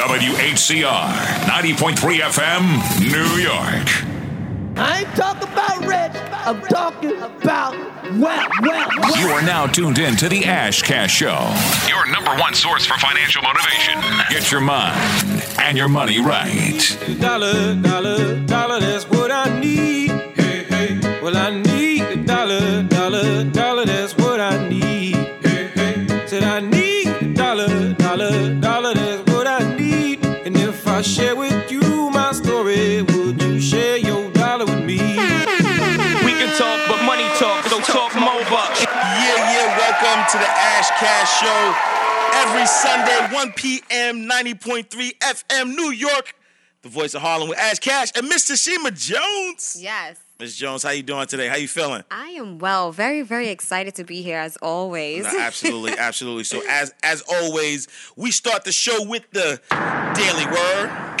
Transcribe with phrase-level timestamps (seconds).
[0.00, 1.12] WHCR
[1.44, 2.64] 90.3 FM,
[3.12, 3.86] New York.
[4.78, 7.74] I ain't talking about rich, I'm talking about
[8.18, 9.18] well, well, well.
[9.20, 11.54] You are now tuned in to the Ash Cash Show,
[11.86, 14.00] your number one source for financial motivation.
[14.30, 16.80] Get your mind and your money right.
[17.20, 20.08] Dollar, dollar, dollar, that's what I need.
[20.34, 21.20] Hey, hey.
[21.22, 21.69] Well, I need
[40.32, 41.74] to the Ash Cash Show.
[42.38, 46.36] Every Sunday, 1 p.m., 90.3 FM, New York.
[46.82, 48.56] The voice of Harlem with Ash Cash and Mr.
[48.56, 49.76] Shima Jones.
[49.80, 50.18] Yes.
[50.38, 50.56] Ms.
[50.56, 51.48] Jones, how you doing today?
[51.48, 52.04] How you feeling?
[52.12, 55.24] I am well, very, very excited to be here as always.
[55.24, 56.44] No, absolutely, absolutely.
[56.44, 59.60] So as as always, we start the show with the
[60.14, 61.18] Daily Word.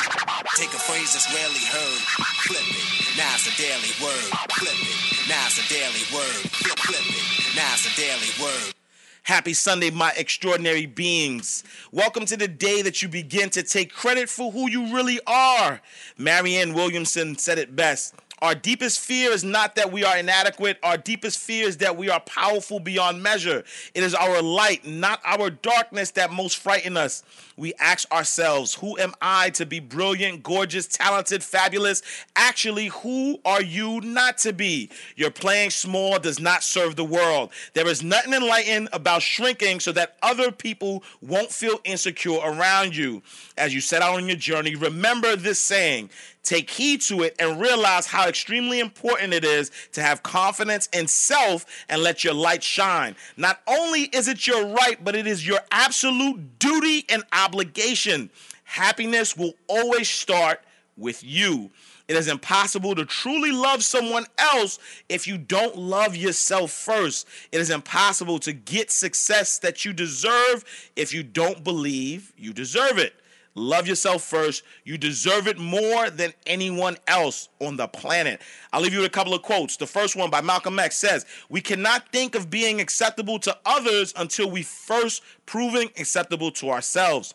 [0.54, 2.00] Take a phrase that's rarely heard,
[2.46, 3.18] flip it.
[3.18, 5.28] Now it's a daily word, flip it.
[5.28, 7.56] Now it's a daily word, flip, flip it.
[7.56, 8.74] Now it's a daily word.
[9.22, 11.62] Happy Sunday, my extraordinary beings.
[11.92, 15.80] Welcome to the day that you begin to take credit for who you really are.
[16.16, 18.14] Marianne Williamson said it best.
[18.42, 20.78] Our deepest fear is not that we are inadequate.
[20.82, 23.64] Our deepest fear is that we are powerful beyond measure.
[23.94, 27.22] It is our light, not our darkness, that most frighten us.
[27.58, 32.00] We ask ourselves, who am I to be brilliant, gorgeous, talented, fabulous?
[32.34, 34.88] Actually, who are you not to be?
[35.16, 37.50] Your playing small does not serve the world.
[37.74, 43.22] There is nothing enlightened about shrinking so that other people won't feel insecure around you.
[43.58, 46.08] As you set out on your journey, remember this saying
[46.42, 51.06] take heed to it and realize how extremely important it is to have confidence in
[51.06, 53.14] self and let your light shine.
[53.36, 58.30] Not only is it your right, but it is your absolute duty and obligation.
[58.64, 60.62] Happiness will always start
[60.96, 61.70] with you.
[62.10, 67.28] It is impossible to truly love someone else if you don't love yourself first.
[67.52, 70.64] It is impossible to get success that you deserve
[70.96, 73.14] if you don't believe you deserve it.
[73.56, 74.62] Love yourself first.
[74.84, 78.40] You deserve it more than anyone else on the planet.
[78.72, 79.76] I'll leave you with a couple of quotes.
[79.76, 84.14] The first one by Malcolm X says, We cannot think of being acceptable to others
[84.16, 87.34] until we first proving acceptable to ourselves.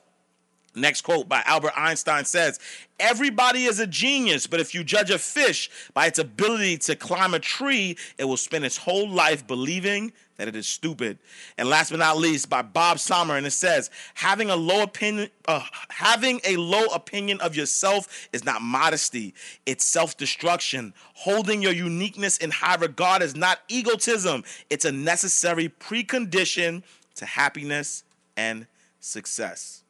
[0.73, 2.59] Next quote by Albert Einstein says,
[2.99, 7.33] Everybody is a genius, but if you judge a fish by its ability to climb
[7.33, 11.17] a tree, it will spend its whole life believing that it is stupid.
[11.57, 15.29] And last but not least, by Bob Sommer, and it says, having a low opinion,
[15.47, 19.33] uh, having a low opinion of yourself is not modesty;
[19.65, 20.93] it's self-destruction.
[21.13, 26.83] Holding your uniqueness in high regard is not egotism; it's a necessary precondition
[27.15, 28.03] to happiness
[28.35, 28.67] and
[28.99, 29.84] success.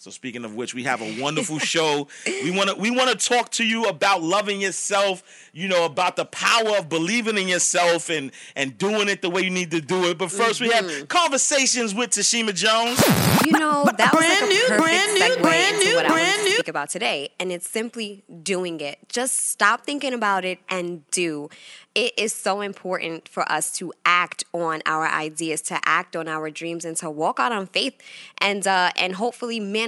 [0.00, 2.06] So speaking of which, we have a wonderful show.
[2.24, 6.14] We want to we want to talk to you about loving yourself, you know, about
[6.14, 9.80] the power of believing in yourself and and doing it the way you need to
[9.80, 10.16] do it.
[10.16, 13.02] But 1st we have conversations with Tashima Jones.
[13.44, 16.44] You know, that was Brand like a new, brand new, brand new, what brand wanted
[16.44, 16.54] new.
[16.54, 18.98] speak about today, and it's simply doing it.
[19.08, 21.48] Just stop thinking about it and do.
[21.94, 26.50] It is so important for us to act on our ideas, to act on our
[26.50, 27.94] dreams, and to walk out on faith,
[28.40, 29.87] and uh, and hopefully manifest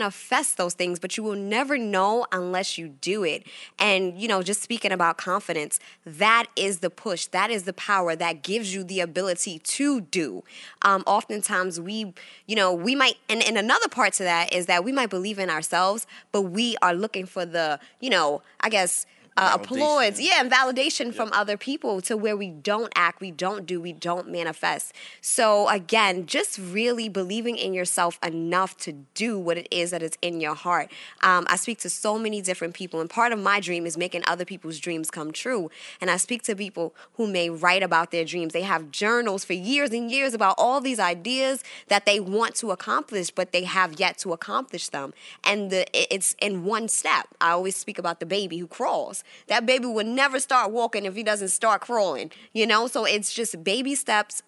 [0.56, 0.99] those things.
[0.99, 3.47] But you will never know unless you do it.
[3.78, 7.27] And you know, just speaking about confidence, that is the push.
[7.27, 10.44] That is the power that gives you the ability to do.
[10.83, 12.12] Um, oftentimes, we,
[12.47, 15.38] you know, we might, and, and another part to that is that we might believe
[15.38, 19.06] in ourselves, but we are looking for the, you know, I guess.
[19.37, 23.65] Uh, applause, yeah, and validation from other people to where we don't act, we don't
[23.65, 24.93] do, we don't manifest.
[25.21, 30.19] So, again, just really believing in yourself enough to do what it is that is
[30.21, 30.91] in your heart.
[31.23, 34.25] Um, I speak to so many different people, and part of my dream is making
[34.27, 35.71] other people's dreams come true.
[36.01, 38.53] And I speak to people who may write about their dreams.
[38.53, 42.73] They have journals for years and years about all these ideas that they want to
[42.73, 45.15] accomplish, but they have yet to accomplish them.
[45.45, 47.29] And the, it's in one step.
[47.41, 49.19] I always speak about the baby who crawls.
[49.49, 52.87] That baby will never start walking if he doesn't start crawling, you know?
[52.87, 54.43] So it's just baby steps.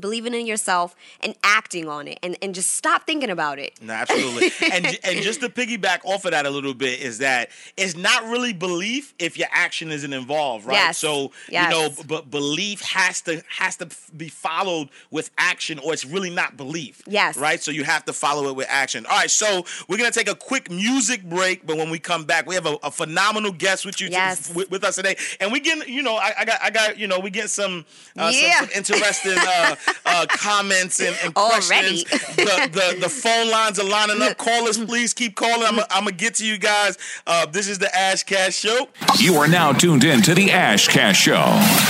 [0.00, 3.74] Believing in yourself and acting on it, and, and just stop thinking about it.
[3.80, 4.50] No, absolutely.
[4.72, 8.24] and and just to piggyback off of that a little bit is that it's not
[8.24, 10.74] really belief if your action isn't involved, right?
[10.74, 10.98] Yes.
[10.98, 11.72] So Yes.
[11.72, 16.04] you know, but belief has to has to f- be followed with action, or it's
[16.04, 17.00] really not belief.
[17.06, 17.36] Yes.
[17.36, 17.62] Right.
[17.62, 19.06] So you have to follow it with action.
[19.06, 19.30] All right.
[19.30, 22.66] So we're gonna take a quick music break, but when we come back, we have
[22.66, 24.52] a, a phenomenal guest with you t- Yes.
[24.52, 27.06] with, with us today, and we get you know I, I got I got you
[27.06, 27.84] know we get some
[28.18, 29.73] uh, some- some, interesting uh,
[30.06, 32.04] uh, uh, comments and, and questions.
[32.04, 34.36] The, the the phone lines are lining up.
[34.38, 35.12] Call us, please.
[35.12, 35.64] Keep calling.
[35.90, 36.98] I'm gonna get to you guys.
[37.26, 38.88] Uh, this is the Ash Cash Show.
[39.18, 41.44] You are now tuned in to the Ash Cash Show,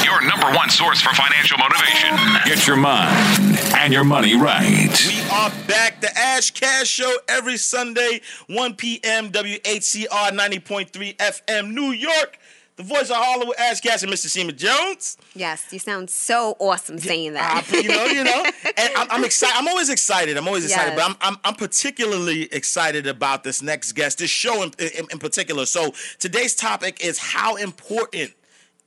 [0.04, 2.16] your number one source for financial motivation.
[2.44, 4.90] Get your mind and your money right.
[5.06, 6.00] We are back.
[6.00, 9.31] The Ash Cash Show every Sunday, 1 p.m.
[9.31, 12.38] WHCR 90.3 FM, New York.
[12.76, 14.26] The voice of Hollywood, Ash Cash and Mr.
[14.26, 15.16] Seaman Jones.
[15.34, 17.64] Yes, you sound so awesome saying that.
[17.72, 18.44] Uh, you know, you know,
[18.76, 19.54] and I'm, I'm excited.
[19.56, 20.36] I'm always excited.
[20.36, 20.98] I'm always excited, Yes.
[20.98, 25.18] but I'm, I'm I'm particularly excited about this next guest, this show in, in, in
[25.20, 25.66] particular.
[25.66, 28.32] So today's topic is how important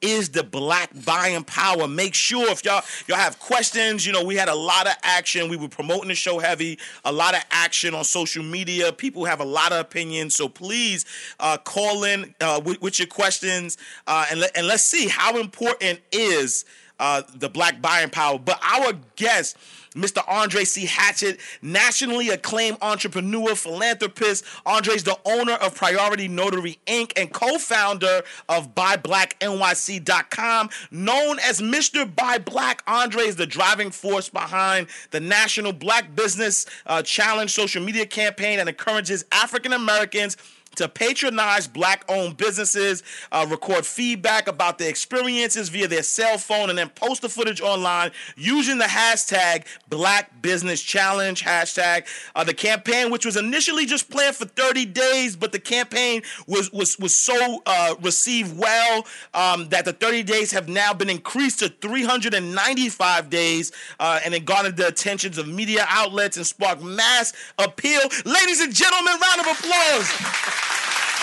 [0.02, 1.88] is the black buying power.
[1.88, 5.50] Make sure if y'all y'all have questions, you know, we had a lot of action.
[5.50, 8.94] We were promoting the show heavy, a lot of action on social media.
[8.94, 11.06] People have a lot of opinions, so please
[11.40, 15.40] uh, call in uh, with, with your questions uh, and let, and let's see how
[15.40, 16.66] important is
[17.00, 18.40] uh, the black buying power.
[18.40, 19.58] But our guest.
[19.98, 20.24] Mr.
[20.28, 20.86] Andre C.
[20.86, 24.46] Hatchett, nationally acclaimed entrepreneur, philanthropist.
[24.66, 27.12] Andre's the owner of Priority Notary Inc.
[27.18, 30.70] and co-founder of BuyBlackNYC.com.
[30.92, 32.16] Known as Mr.
[32.16, 37.84] Buy Black, Andre is the driving force behind the National Black Business uh, Challenge social
[37.84, 40.38] media campaign and encourages African Americans
[40.78, 46.70] to patronize black owned businesses, uh, record feedback about their experiences via their cell phone,
[46.70, 52.06] and then post the footage online using the hashtag Black Business Challenge hashtag.
[52.36, 56.72] Uh, the campaign, which was initially just planned for 30 days, but the campaign was
[56.72, 61.60] was was so uh, received well um, that the 30 days have now been increased
[61.60, 67.34] to 395 days, uh, and it garnered the attentions of media outlets and sparked mass
[67.58, 68.02] appeal.
[68.26, 70.67] Ladies and gentlemen, round of applause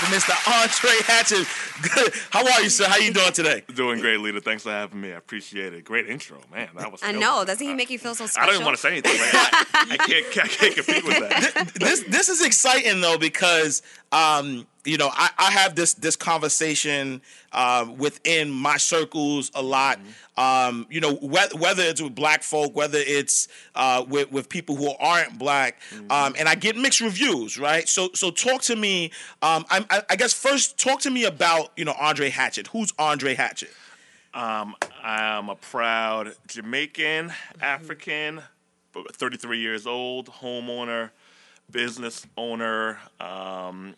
[0.05, 0.35] Mr.
[0.63, 1.47] Andre Hatchett.
[1.95, 2.13] Good.
[2.31, 2.87] How are you, sir?
[2.87, 3.63] How you doing today?
[3.75, 4.41] Doing great, leader.
[4.41, 5.13] Thanks for having me.
[5.13, 5.85] I appreciate it.
[5.85, 6.69] Great intro, man.
[6.77, 7.03] That was.
[7.03, 7.21] I killer.
[7.21, 7.45] know.
[7.45, 9.19] Doesn't he make you feel so I don't even want to say anything.
[9.19, 10.27] Like, I, I can't.
[10.45, 11.73] I can't compete with that.
[11.75, 17.23] this this is exciting though because um, you know I, I have this this conversation
[17.53, 19.99] uh, within my circles a lot.
[20.37, 24.77] Um, you know whether, whether it's with black folk, whether it's uh, with with people
[24.77, 27.89] who aren't black, um, and I get mixed reviews, right?
[27.89, 29.11] So so talk to me.
[29.43, 32.69] Um, I, I, I guess first talk to me about you know Andre Hatchett.
[32.69, 33.71] Who's Andre Hatchett?
[34.35, 38.43] Um, I'm a proud Jamaican, African,
[38.93, 41.11] but 33 years old, homeowner,
[41.71, 42.99] business owner.
[43.21, 43.95] Um,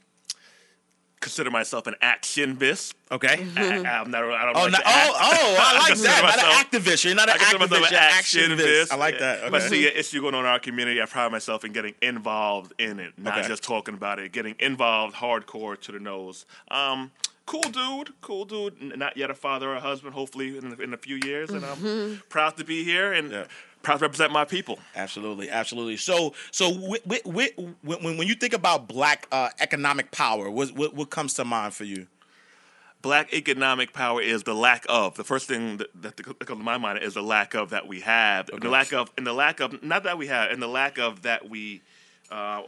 [1.20, 2.94] consider myself an actionist.
[3.10, 3.46] Okay.
[3.56, 4.24] I, am not.
[4.24, 5.10] I don't Oh, like no, to act.
[5.10, 6.22] oh, oh, I like that.
[6.22, 7.04] Not an activist.
[7.04, 7.62] You're not an activist.
[7.64, 8.56] an You're actionist.
[8.58, 8.92] actionist.
[8.92, 9.44] I like that.
[9.44, 11.94] If I see an issue going on in our community, I pride myself in getting
[12.02, 13.48] involved in it, not Okay.
[13.48, 14.32] just talking about it.
[14.32, 16.46] Getting involved, hardcore to the nose.
[16.70, 17.12] Um,
[17.46, 18.80] cool dude, cool dude.
[18.98, 20.14] Not yet a father or a husband.
[20.14, 23.44] Hopefully in, in a few years, and I'm proud to be here and Yeah.
[23.86, 24.80] Proud to represent my people.
[24.96, 25.96] Absolutely, absolutely.
[25.96, 27.52] So, so wi- wi- wi-
[27.82, 31.72] when when you think about black uh, economic power, what, what what comes to mind
[31.72, 32.08] for you?
[33.00, 35.14] Black economic power is the lack of.
[35.14, 38.00] The first thing that, that comes to my mind is the lack of that we
[38.00, 38.46] have.
[38.46, 41.22] The lack of, and the lack of, not that we have, and the lack of
[41.22, 41.82] that we,
[42.32, 42.62] uh,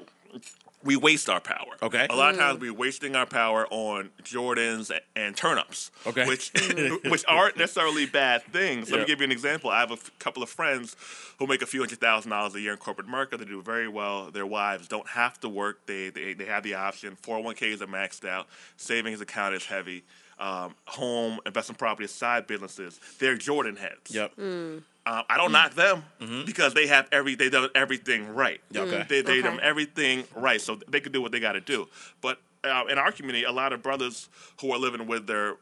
[0.84, 1.76] we waste our power.
[1.82, 2.06] Okay.
[2.08, 2.62] A lot of times mm.
[2.62, 5.90] we're wasting our power on Jordans and turnips.
[6.06, 6.26] Okay.
[6.26, 7.10] Which, mm.
[7.10, 8.90] which aren't necessarily bad things.
[8.90, 9.02] Let Yeah.
[9.02, 9.70] me give you an example.
[9.70, 10.96] I have a f- couple of friends
[11.38, 13.36] who make a few hundred thousand dollars a year in corporate America.
[13.36, 14.30] They do very well.
[14.30, 15.86] Their wives don't have to work.
[15.86, 17.16] They they, they have the option.
[17.22, 18.46] 401ks are maxed out.
[18.76, 20.04] Savings account is heavy.
[20.38, 23.00] Um, home, investment property, side businesses.
[23.18, 24.14] They're Jordan heads.
[24.14, 24.36] Yep.
[24.36, 24.82] Mm.
[25.10, 26.04] Um, I don't knock them
[26.44, 28.60] because they have every they done everything right.
[28.76, 29.06] Okay.
[29.08, 31.88] They they done everything right, so they can do what they got to do.
[32.20, 34.28] But uh, in our community, a lot of brothers
[34.60, 35.54] who are living with their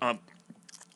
[0.00, 0.20] um,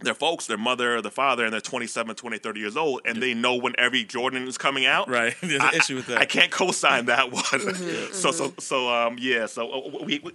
[0.00, 3.34] their folks, their mother, the father, and they're 27, 20, 30 years old, and they
[3.34, 5.08] know when every Jordan is coming out.
[5.08, 5.34] Right.
[5.40, 6.18] There's an I- issue with that.
[6.18, 7.42] I can't co-sign that one.
[8.12, 9.46] so so so um yeah.
[9.46, 10.34] So uh, we we-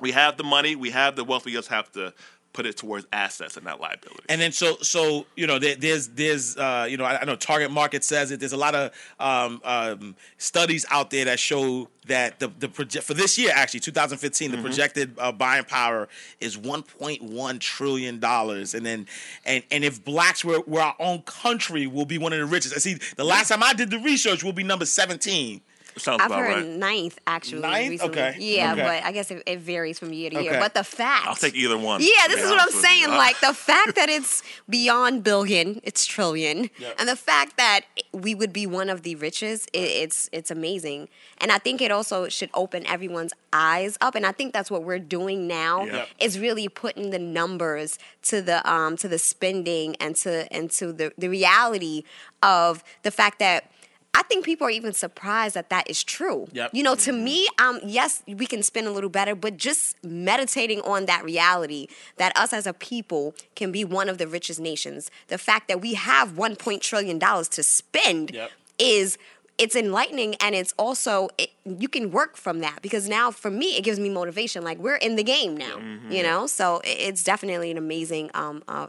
[0.00, 1.44] we have the money, we have the wealth.
[1.44, 2.14] We just have to
[2.52, 4.26] put it towards assets and not liabilities.
[4.28, 7.36] And then so so you know there, there's there's uh, you know I, I know
[7.36, 8.40] Target Market says it.
[8.40, 13.04] There's a lot of um, um, studies out there that show that the the project
[13.04, 16.08] for this year actually 2015 the projected uh, buying power
[16.40, 18.74] is 1.1 trillion dollars.
[18.74, 19.06] And then
[19.44, 22.74] and and if blacks were, were our own country, we'll be one of the richest.
[22.74, 25.60] I see the last time I did the research, we'll be number 17.
[25.96, 26.66] Sounds I've about heard right.
[26.66, 27.62] ninth actually.
[27.62, 27.90] Ninth?
[27.90, 28.18] Recently.
[28.20, 28.36] Okay.
[28.38, 28.82] Yeah, Okay.
[28.82, 30.58] but I guess it, it varies from year to year.
[30.58, 31.26] But the fact.
[31.26, 32.00] I'll take either one.
[32.00, 32.90] Yeah, this be is what I'm honest with you.
[32.90, 33.10] saying.
[33.10, 37.82] I- Like the fact that it's beyond billion, it's trillion, and the fact that
[38.12, 41.08] we would be one of the richest, it, it's it's amazing.
[41.38, 44.14] And I think it also should open everyone's eyes up.
[44.14, 45.84] And I think that's what we're doing now.
[45.84, 46.08] Yep.
[46.20, 50.92] Is really putting the numbers to the um to the spending and to and to
[50.92, 52.04] the the reality
[52.42, 53.69] of the fact that.
[54.12, 56.48] I think people are even surprised that that is true.
[56.52, 56.70] Yep.
[56.74, 60.80] You know, to me, um, yes, we can spend a little better, but just meditating
[60.82, 61.86] on that reality
[62.16, 65.10] that us as a people can be one of the richest nations.
[65.28, 68.50] The fact that we have one point trillion dollars to spend Yep.
[68.78, 69.16] is
[69.58, 73.76] it's enlightening and it's also it, you can work from that because now for me
[73.76, 74.64] it gives me motivation.
[74.64, 76.46] Like we're in the game now, you know.
[76.46, 78.88] So it's definitely an amazing um uh,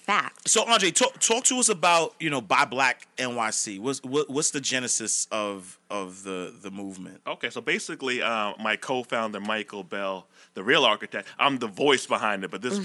[0.00, 0.48] fact.
[0.48, 3.80] So Andre, talk talk to us about you know Buy Black NYC.
[3.80, 7.20] What's what, what's the genesis of of the the movement?
[7.26, 12.44] Okay, so basically, uh, my co-founder Michael Bell, the real architect, I'm the voice behind
[12.44, 12.80] it, but this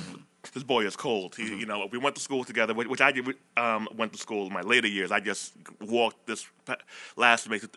[0.54, 1.36] this boy is cold.
[1.36, 3.28] He, you know, we went to school together, which which I did.
[3.58, 5.12] Um, went to school in my later years.
[5.12, 6.48] I just walked this
[7.16, 7.70] last semester,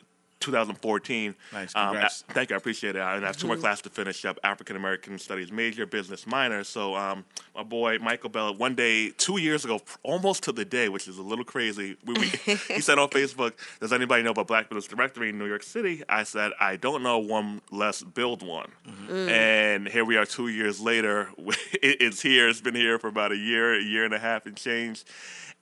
[0.52, 1.34] 2014.
[1.52, 2.24] Nice, Um, congrats.
[2.28, 3.00] thank you, I appreciate it.
[3.00, 6.64] And I have two more classes to finish up: African American Studies major, business minor.
[6.64, 7.24] So, um,
[7.54, 11.18] my boy Michael Bell, one day, two years ago, almost to the day, which is
[11.18, 11.96] a little crazy.
[12.04, 12.26] We, we,
[12.74, 16.02] he said on Facebook, "Does anybody know about Black Business Directory in New York City?"
[16.08, 17.60] I said, "I don't know one.
[17.70, 18.70] Let's build one."
[19.10, 21.28] And here we are, two years later.
[21.80, 22.48] It, it's here.
[22.48, 25.04] It's been here for about a year, a year and a half, and change.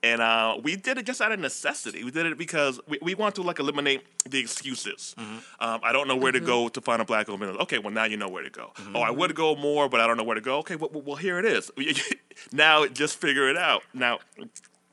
[0.02, 2.04] And uh, we did it just out of necessity.
[2.04, 5.14] We did it because we, we want to like eliminate the excuses.
[5.18, 7.58] Um, I don't know where to go to find a black owned business.
[7.62, 8.72] Okay, well now you know where to go.
[8.94, 10.58] Oh, I would go more, but I don't know where to go.
[10.58, 11.70] Okay, well, well, well here it is.
[12.52, 13.82] now just figure it out.
[13.94, 14.18] Now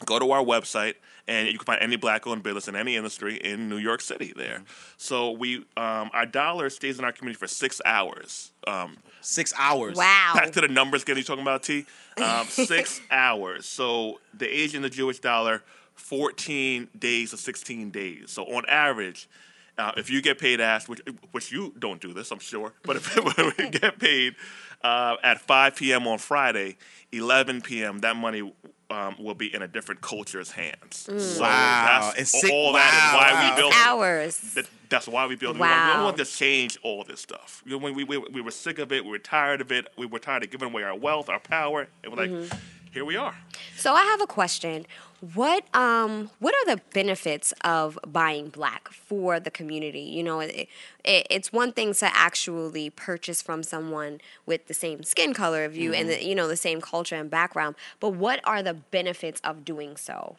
[0.06, 0.96] go to our website
[1.28, 4.34] and you can find any black owned business in any industry in New York City
[4.36, 4.62] there.
[4.98, 8.52] So we um, our dollar stays in our community for six hours.
[8.68, 9.96] Um, Six hours.
[9.96, 10.34] Wow.
[10.36, 11.16] back to the numbers again.
[11.16, 11.86] You talking about T?
[12.22, 13.66] Um, six hours.
[13.66, 15.64] So the Asian, the Jewish dollar,
[15.94, 18.32] fourteen days to sixteen days.
[18.32, 19.30] So on average,
[19.78, 21.02] uh, if you get paid asked, which
[21.32, 23.16] which you don't do this, I'm sure, but if
[23.58, 24.36] we get paid
[24.84, 26.08] uh, at 5 p.m.
[26.08, 26.78] on Friday,
[27.12, 28.00] 11 p.m.
[28.00, 28.54] that money.
[28.94, 30.98] Um, will be in a different culture's hands.
[30.98, 31.86] So Wow.
[32.04, 33.50] that's And six- all that is why wow.
[33.50, 33.80] we built it.
[33.88, 34.38] Hours.
[34.54, 35.60] That, that's why we built it.
[35.60, 37.64] We want- We don't want to change all this stuff.
[37.66, 39.88] You know, when we, we, we were sick of it, we were tired of it,
[39.98, 42.52] we were tired of giving away our wealth, our power, and we're like,
[42.94, 43.36] here we are.
[43.76, 44.86] So I have a question.
[45.34, 50.02] What um what are the benefits of buying black for the community?
[50.02, 50.68] You know, it,
[51.06, 55.76] it, it's one thing to actually purchase from someone with the same skin color of
[55.78, 59.40] you and the, you know the same culture and background, but what are the benefits
[59.46, 60.36] of doing so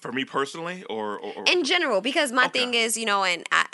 [0.00, 2.00] For me personally, or, or, or in general?
[2.00, 2.60] Because my Okay.
[2.60, 3.66] thing is, you know, and I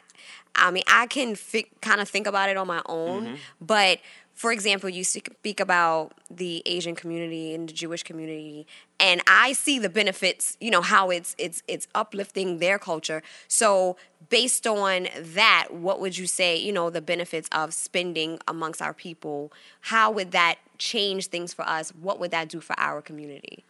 [0.57, 3.35] I mean, I can fi- kind of think about it on my own, Mm-hmm.
[3.61, 3.99] but
[4.35, 8.67] for example, you speak about the Asian community and the Jewish community,
[8.99, 10.57] and I see the benefits.
[10.61, 13.23] You know how it's it's it's uplifting their culture.
[13.49, 13.97] So
[14.29, 16.57] based on that, what would you say?
[16.57, 19.53] You know the benefits of spending amongst our people.
[19.81, 21.91] How would that change things for us?
[21.91, 23.64] What would that do for our community?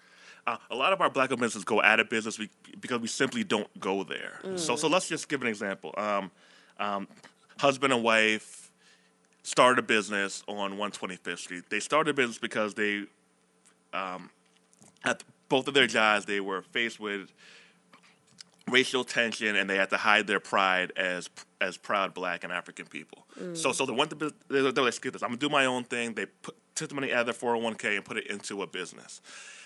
[0.46, 2.38] uh, a lot of our black businesses go out of business
[2.80, 4.40] because we simply don't go there.
[4.56, 5.94] So, so let's just give an example.
[5.96, 6.30] Um,
[6.78, 7.08] um,
[7.58, 8.63] husband and wife
[9.44, 11.64] started a business on 125th Street.
[11.70, 13.04] They started a business because they,
[13.92, 14.30] um,
[15.04, 17.30] at both of their jobs, they were faced with
[18.70, 21.28] racial tension and they had to hide their pride as
[21.60, 23.26] as proud black and African people.
[23.54, 25.22] So so they went to they they're like, skip this.
[25.22, 26.14] I'm gonna do my own thing.
[26.14, 29.20] They put took the money out of their 401k and put it into a business.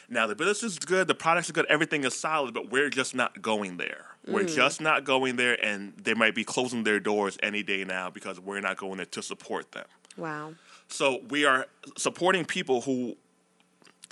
[0.09, 3.15] Now the business is good, the products are good, everything is solid, but we're just
[3.15, 4.07] not going there.
[4.27, 4.49] We're hmm.
[4.49, 8.41] just not going there, and they might be closing their doors any day now because
[8.41, 9.87] we're not going there to support them.
[10.17, 10.55] Wow.
[10.89, 13.17] So we are supporting people who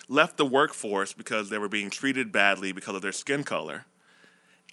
[0.08, 3.86] left the workforce because they were being treated badly because of their skin color.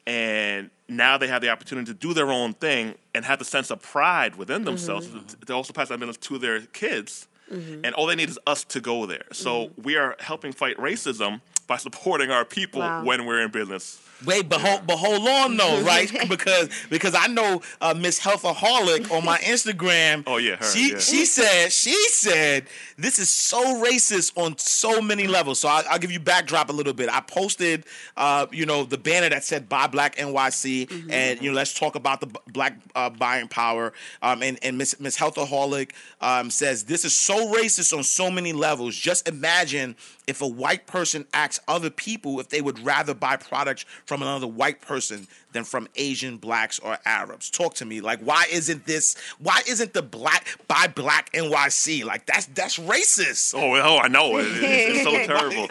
[0.05, 3.71] And now they have the opportunity to do their own thing and have the sense
[3.71, 4.65] of pride within mm-hmm.
[4.65, 7.27] themselves to- to also pass that business to their kids.
[7.53, 7.85] Mm-hmm.
[7.85, 9.25] And all they need is us to go there.
[9.31, 9.81] So mm-hmm.
[9.81, 13.03] we are helping fight racism by supporting our people Wow.
[13.03, 13.99] when we're in business.
[14.25, 16.09] Wait, but hold, but hold on though, right?
[16.29, 20.23] because because I know uh, Miss Healthaholic on my Instagram.
[20.25, 20.99] Oh, yeah, her, she yeah.
[20.99, 22.67] she said she said
[22.97, 25.59] this is so racist on so many levels.
[25.59, 27.09] So I'll, I'll give you backdrop a little bit.
[27.09, 27.83] I posted,
[28.15, 31.11] uh, you know, the banner that said "Buy Black NYC" Mm-hmm.
[31.11, 33.91] and you know, let's talk about the b- black uh, buying power.
[34.21, 35.91] Um, and and Miss Miss Healthaholic
[36.21, 38.95] um, says this is so racist on so many levels.
[38.95, 43.85] Just imagine if a white person asks other people if they would rather buy products
[44.05, 47.49] from another white person than from Asian, blacks, or Arabs?
[47.49, 47.99] Talk to me.
[48.01, 49.15] Like, why isn't this?
[49.39, 52.05] Why isn't the black buy black NYC?
[52.05, 53.53] Like, that's that's racist.
[53.55, 54.37] Oh, oh, I know.
[54.37, 55.67] It, it's, it's so terrible.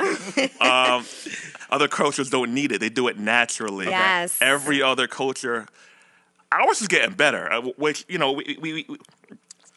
[0.60, 1.04] Um,
[1.70, 3.86] other cultures don't need it; they do it naturally.
[3.86, 4.38] Yes.
[4.40, 5.66] Every other culture,
[6.52, 7.50] ours is getting better.
[7.52, 8.98] uh, Which you know, we, we, we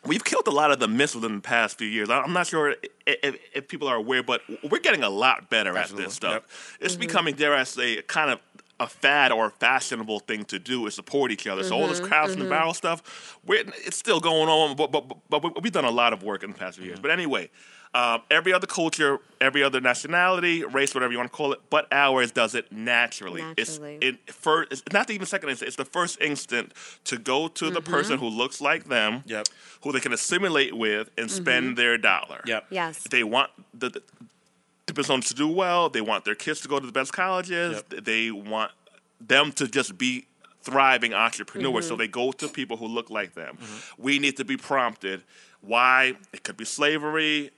[0.05, 2.09] we've killed a lot of the myths within the past few years.
[2.09, 5.50] I- I'm not sure if, if, if people are aware, but we're getting a lot
[5.50, 6.77] better at this stuff.
[6.79, 7.00] It's mm-hmm.
[7.01, 8.39] becoming, dare I say, kind of
[8.79, 11.63] a fad or a fashionable thing to do is support each other.
[11.63, 15.07] So all this crabs in the barrel stuff, we're, it's still going on, but, but,
[15.07, 16.97] but, but we've done a lot of work in the past few years.
[16.97, 17.01] Mm-hmm.
[17.03, 17.50] But anyway,
[17.95, 21.87] um, every other culture, every other nationality, race, whatever you want to call it, but
[21.93, 23.41] ours does it naturally.
[23.41, 23.95] Naturally.
[24.01, 24.71] It's it first.
[24.73, 25.67] It's not even second instant.
[25.67, 26.73] It's the first instant
[27.05, 27.93] to go to the mm-hmm.
[27.93, 29.47] person who looks like them, Yep.
[29.83, 31.43] who they can assimilate with and mm-hmm.
[31.43, 32.41] spend their dollar.
[32.45, 32.65] Yep.
[32.69, 33.01] Yes.
[33.09, 34.01] They want the, the
[34.87, 35.89] the business to do well.
[35.89, 37.81] They want their kids to go to the best colleges.
[37.89, 38.71] They want
[39.21, 40.27] them to just be
[40.61, 41.87] thriving entrepreneurs.
[41.87, 41.99] So mm-hmm.
[42.01, 43.57] they go to people who look like them.
[43.97, 45.23] We need to be prompted.
[45.61, 46.15] Why?
[46.33, 47.51] It could be slavery.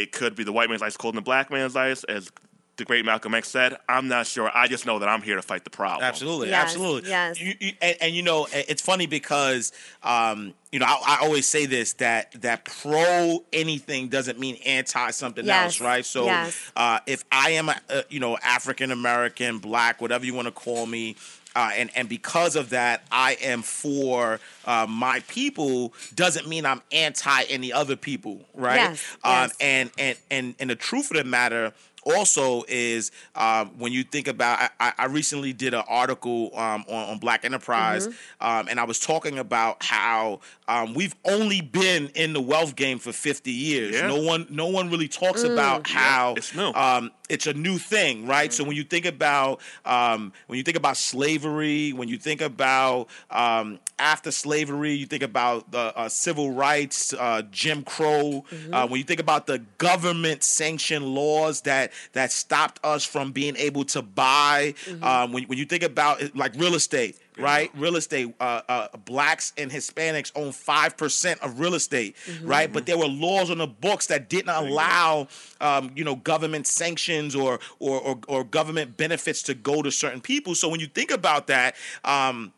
[0.00, 2.30] It could be the white man's ice cold and the black man's ice, as
[2.78, 3.76] the great Malcolm X said.
[3.88, 4.50] I'm not sure.
[4.54, 6.02] I just know that I'm here to fight the problem.
[6.02, 7.10] Absolutely, Yes, absolutely.
[7.10, 7.38] yes.
[7.40, 9.72] You, you, and, and you know, it's funny because
[10.02, 15.10] um, you know I, I always say this that that pro anything doesn't mean anti
[15.10, 16.04] something Yes, else, right?
[16.04, 16.58] So yes.
[16.74, 20.52] uh, if I am a, a you know African American, black, whatever you want to
[20.52, 21.16] call me.
[21.54, 25.92] Uh, and and because of that, I am for uh, my people.
[26.14, 28.76] Doesn't mean I'm anti any other people, right?
[28.76, 29.56] Yes, Um, yes.
[29.60, 31.72] and and and and the truth of the matter
[32.04, 36.84] also is um, when you think about I- I, I recently did an article um,
[36.88, 38.46] on, on black enterprise Mm-hmm.
[38.46, 42.98] um, and i was talking about how um, we've only been in the wealth game
[42.98, 44.06] for 50 years Yeah.
[44.08, 45.52] no one no one really talks Mm.
[45.52, 46.70] about how It's new.
[46.72, 48.52] um, it's a new thing, right?
[48.52, 53.08] So when you think about um, when you think about slavery, when you think about
[53.30, 58.44] um, after slavery, you think about the uh, civil rights, uh, Jim Crow.
[58.72, 63.56] Uh, when you think about the government sanctioned laws that that stopped us from being
[63.56, 67.16] able to buy, um, when when you think about it, like real estate.
[67.38, 68.34] Right, real estate.
[68.38, 72.70] Uh, uh, blacks and Hispanics own five percent of real estate, right?
[72.70, 75.28] But there were laws on the books that didn't allow,
[75.58, 80.20] um, you know, government sanctions or, or or or government benefits to go to certain
[80.20, 80.54] people.
[80.54, 82.52] So when you think about that, um,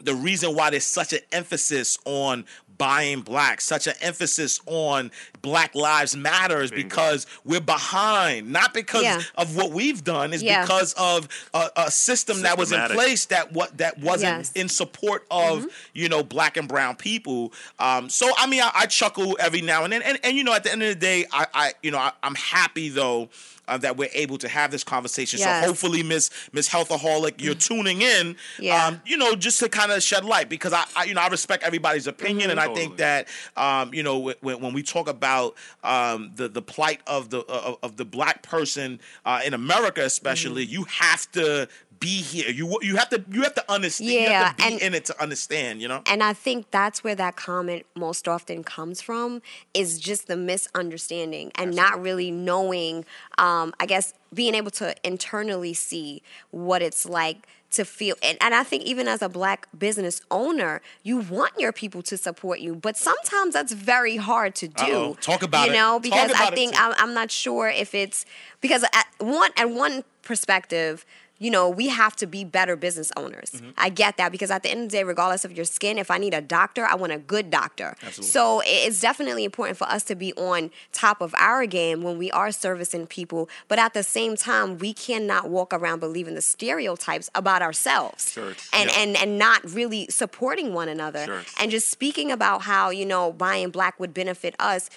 [0.00, 2.44] the reason why there's such an emphasis on
[2.76, 9.04] buying black, such an emphasis on Black Lives Matter is because we're behind, not because
[9.04, 9.22] Yeah.
[9.36, 10.62] of what we've done, is Yeah.
[10.62, 14.52] because of a, a system that was in place that what that wasn't Yes.
[14.56, 17.52] in support of you know black and brown people.
[17.78, 20.52] Um, so I mean, I, I chuckle every now and then, and, and you know,
[20.52, 23.28] at the end of the day, I, I you know, I, I'm happy though.
[23.66, 25.38] Uh, that we're able to have this conversation.
[25.38, 25.62] Yes.
[25.62, 28.36] So hopefully, Miss Miss Healthaholic, you're tuning in.
[28.58, 28.86] Yeah.
[28.86, 31.28] Um, you know, just to kind of shed light because I, I, you know, I
[31.28, 35.54] respect everybody's opinion, and I think that, um, you know, when, when we talk about
[35.82, 40.64] um, the the plight of the of, of the black person uh, in America, especially,
[40.64, 41.66] you have to
[42.04, 42.50] be here.
[42.50, 44.10] You you have to you have to understand.
[44.10, 45.80] you Yeah, have to be and- in it to understand.
[45.82, 46.02] You know.
[46.06, 51.50] And I think that's where that comment most often comes from is just the misunderstanding
[51.56, 53.04] and not really knowing,
[53.38, 58.14] um, I guess, being able to internally see what it's like to feel.
[58.22, 62.16] And, and I think even as a black business owner, you want your people to
[62.16, 64.84] support you, but sometimes that's very hard to do.
[64.84, 65.16] Uh-oh.
[65.20, 65.76] Talk about you it.
[65.76, 66.74] know, because I think.
[66.80, 68.26] I'm, I'm not sure if it's
[68.60, 71.04] because at one at one perspective
[71.38, 73.50] you know, we have to be better business owners.
[73.50, 73.70] Mm-hmm.
[73.76, 76.10] I get that because at the end of the day, regardless of your skin, if
[76.10, 77.96] I need a doctor, I want a good doctor.
[78.02, 78.24] Absolutely.
[78.24, 82.30] So it's definitely important for us to be on top of our game when we
[82.30, 83.48] are servicing people.
[83.66, 88.68] But at the same time, we cannot walk around believing the stereotypes about ourselves Church.
[88.72, 89.00] and, Yeah.
[89.00, 91.26] and and not really supporting one another.
[91.26, 91.52] Church.
[91.58, 94.88] And just speaking about how you know buying black would benefit us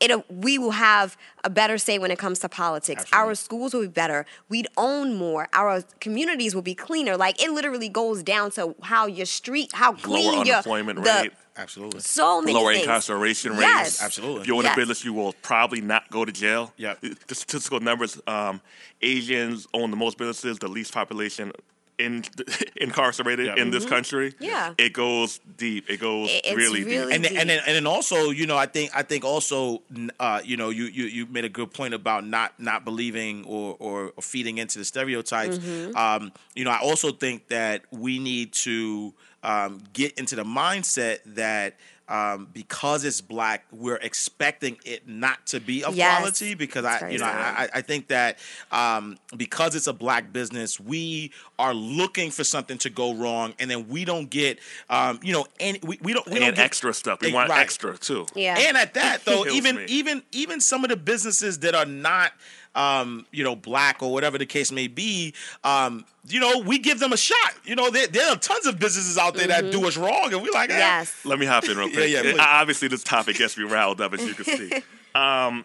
[0.00, 3.04] it we will have a better say when it comes to politics.
[3.12, 4.26] Our schools will be better.
[4.48, 5.48] We'd own more.
[5.52, 7.16] Our communities will be cleaner.
[7.16, 11.10] Like it literally goes down to how your street, how clean Lower your unemployment the-
[11.10, 11.32] rate.
[11.56, 12.00] Absolutely.
[12.00, 12.84] So many lower things.
[12.84, 13.62] incarceration rates.
[13.62, 14.02] Yes.
[14.02, 14.42] Absolutely.
[14.42, 14.72] If you own Yes.
[14.72, 16.72] a business, you will probably not go to jail.
[16.78, 16.94] Yeah.
[17.26, 18.62] The statistical numbers: um,
[19.02, 21.52] Asians own the most businesses, the least population
[22.00, 22.24] in
[22.76, 23.56] incarcerated Yeah.
[23.62, 24.32] in this country.
[24.32, 24.44] Mm-hmm.
[24.44, 24.74] Yeah.
[24.78, 25.88] It goes deep.
[25.90, 27.14] It goes it's really, really deep.
[27.14, 29.82] and then, and then and then also you know I think I think also
[30.18, 33.76] uh, you know you, you you made a good point about not not believing or
[33.78, 35.58] or, or feeding into the stereotypes.
[35.94, 41.18] Um, you know I also think that we need to um, get into the mindset
[41.26, 41.76] that.
[42.10, 46.18] Um, because it's black, we're expecting it not to be of Yes.
[46.18, 46.54] quality.
[46.54, 47.24] Because I, very you know.
[47.26, 48.38] I, I think that
[48.70, 53.70] um, because it's a black business, we are looking for something to go wrong, and
[53.70, 54.58] then we don't get,
[54.90, 57.20] um, you know, any we, we don't we don't get extra stuff.
[57.22, 57.60] We Eh, want right.
[57.60, 58.26] extra too.
[58.34, 58.56] Yeah.
[58.58, 59.84] and at that though, even me.
[59.88, 62.32] even even some of the businesses that are not
[62.74, 67.00] um, you know, black or whatever the case may be, um, you know, we give
[67.00, 67.54] them a shot.
[67.64, 70.42] You know, there, there are tons of businesses out there that do us wrong, and
[70.42, 71.24] we like, eh, yes.
[71.24, 72.10] Let me hop in real quick.
[72.10, 72.46] Yeah, yeah, Uh.
[72.60, 74.72] Obviously, this topic gets me riled up, as you can see.
[75.12, 75.64] Um,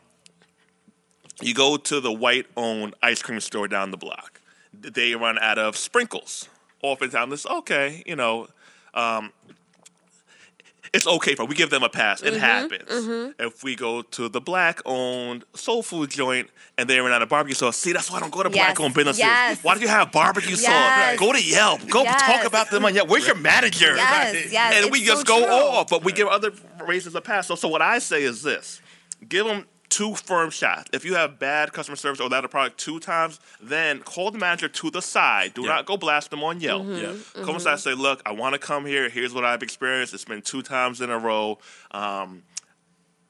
[1.40, 4.42] you go to the white-owned ice cream store down the block.
[4.74, 6.50] They run out of sprinkles.
[6.82, 8.02] Oftentimes, it's okay.
[8.08, 8.48] You know,
[8.96, 9.32] um,
[10.96, 12.22] it's okay for we give them a pass.
[12.22, 13.34] Mm-hmm, It happens.
[13.40, 17.56] If we go to the black-owned soul food joint and they run out of barbecue
[17.56, 19.20] sauce, see, that's why I don't go to Yes, black-owned businesses.
[19.20, 19.64] yes.
[19.64, 20.66] Why do you have barbecue Yes.
[20.66, 21.20] sauce?
[21.20, 21.88] Go to Yelp.
[21.90, 22.22] Go Yes.
[22.22, 23.10] talk about them on Yelp.
[23.10, 23.96] Where's your manager?
[23.96, 25.54] Yes, yes, and it's we so just go true.
[25.54, 26.52] off, but we give other
[26.86, 27.48] races a pass.
[27.48, 28.82] So, so what I say is this:
[29.28, 30.90] give them two firm shots.
[30.94, 34.38] If you have bad customer service or that a product two times, then call the
[34.40, 35.54] manager to the side.
[35.54, 35.68] Do Yeah.
[35.70, 36.84] not go blast them on Yelp.
[36.84, 37.40] Mm-hmm.
[37.40, 37.46] Yeah.
[37.46, 39.10] Come aside, say, look, I want to come here.
[39.10, 40.14] Here's what I've experienced.
[40.14, 41.60] It's been two times in a row.
[41.92, 42.44] Um,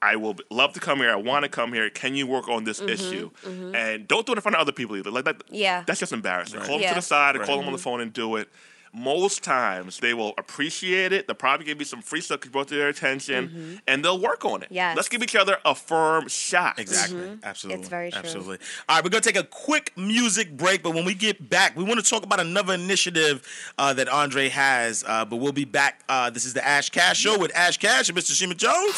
[0.02, 1.10] I will love to come here.
[1.10, 1.88] I want to come here.
[1.90, 3.30] Can you work on this issue?
[3.44, 5.10] And don't do it in front of other people either.
[5.10, 5.38] Like that.
[5.38, 5.84] Mm-hmm, Yeah.
[5.86, 6.60] That's just embarrassing.
[6.60, 6.88] Call them Yeah.
[6.90, 7.46] to the side and Right.
[7.46, 8.48] call them on the phone and do it.
[8.96, 11.26] Most times they will appreciate it.
[11.26, 14.18] They'll probably give you some free stuff 'cause you brought to their attention, and they'll
[14.18, 14.66] work on it.
[14.66, 14.74] Mm-hmm.
[14.74, 14.96] Yes.
[14.96, 16.78] Let's give each other a firm shot.
[16.78, 17.38] Exactly.
[17.42, 17.80] Absolutely.
[17.80, 18.18] It's very true.
[18.20, 18.58] Absolutely.
[18.88, 21.76] All right, we're going to take a quick music break, but when we get back,
[21.76, 23.46] we want to talk about another initiative
[23.78, 25.04] uh, that Andre has.
[25.06, 26.00] Uh, but we'll be back.
[26.08, 28.32] Uh, this is the Ash Cash Show with Ash Cash and Mr.
[28.34, 28.94] Shima Jones.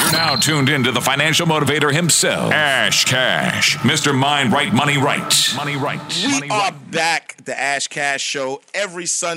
[0.00, 4.14] You're now tuned into the financial motivator himself, Ash Cash, Mr.
[4.14, 5.52] Mind Right Money Right.
[5.56, 6.00] Money Right.
[6.24, 6.90] We Money are right.
[6.90, 9.29] back, the Ash Cash Show, every Sunday,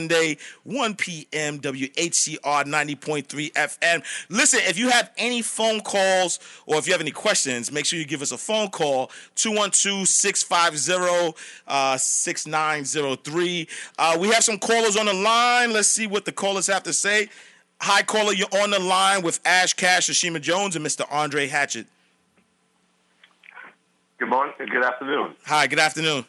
[0.63, 4.03] 1 p.m., WHCR 90.3 FM.
[4.29, 7.99] Listen, if you have any phone calls or if you have any questions, make sure
[7.99, 11.37] you give us a phone call, 212 650
[11.97, 13.67] 6903.
[13.97, 15.73] Uh, We have some callers on the line.
[15.73, 17.29] Let's see what the callers have to say.
[17.81, 21.05] Hi, caller, you're on the line with Ash Cash, Tashima Jones, and Mr.
[21.11, 21.85] Andre Hatchett.
[24.19, 24.53] Good morning.
[24.57, 25.35] Good afternoon.
[25.45, 26.25] Hi, good afternoon.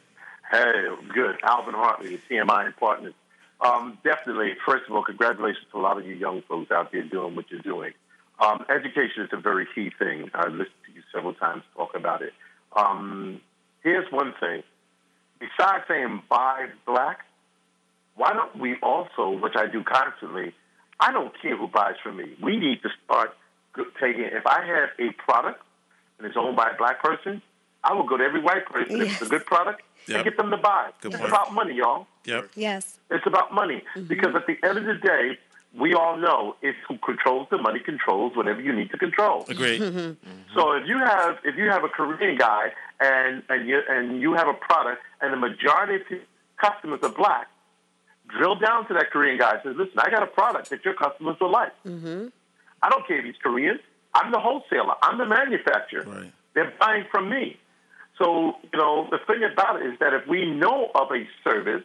[0.50, 1.36] Hey, good.
[1.44, 3.14] Alvin Hartley, CMI and Partners.
[3.60, 7.02] Um, definitely, first of all, congratulations to a lot of you young folks out there
[7.02, 7.92] doing what you're doing.
[8.40, 10.30] Um, education is a very key thing.
[10.34, 12.32] I've listened to you several times talk about it.
[12.76, 13.40] Um,
[13.82, 14.62] here's one thing.
[15.38, 17.20] Besides saying buy black,
[18.16, 20.52] why don't we also, which I do constantly,
[20.98, 22.36] I don't care who buys from me.
[22.42, 23.36] We need to start
[24.00, 25.62] taking, if I have a product
[26.18, 27.42] and it's owned by a black person,
[27.82, 30.16] I will go to every white person if it's a good product Yep.
[30.16, 30.90] and get them to buy.
[31.00, 31.30] Good it's point.
[31.30, 32.06] about money, y'all.
[32.24, 32.50] Yep.
[32.54, 32.98] Yes.
[33.10, 33.82] It's about money.
[33.96, 34.06] Mm-hmm.
[34.06, 35.38] Because at the end of the day,
[35.78, 39.44] we all know it's who controls the money controls whatever you need to control.
[39.48, 39.80] Agreed.
[39.80, 39.98] Mm-hmm.
[39.98, 40.54] Mm-hmm.
[40.54, 44.34] So if you have if you have a Korean guy and and you and you
[44.34, 46.20] have a product and the majority of his
[46.58, 47.48] customers are black,
[48.28, 50.94] drill down to that Korean guy and say, listen, I got a product that your
[50.94, 51.72] customers will like.
[52.82, 53.80] I don't care if he's Korean.
[54.14, 54.94] I'm the wholesaler.
[55.02, 56.04] I'm the manufacturer.
[56.04, 56.32] Right.
[56.54, 57.58] They're buying from me.
[58.18, 61.82] So, you know, the thing about it is that if we know of a service,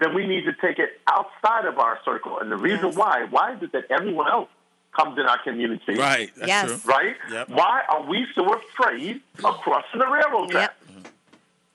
[0.00, 2.38] then we need to take it outside of our circle.
[2.40, 2.96] And the reason Yes.
[2.96, 4.48] why, why is it that everyone else
[4.96, 5.96] comes in our community?
[5.96, 6.30] Right.
[6.36, 6.64] That's Yes.
[6.82, 6.92] true.
[6.92, 7.16] Right?
[7.30, 7.48] Yep.
[7.50, 10.74] Why are we so afraid of crossing the railroad track?
[10.88, 11.04] Yep.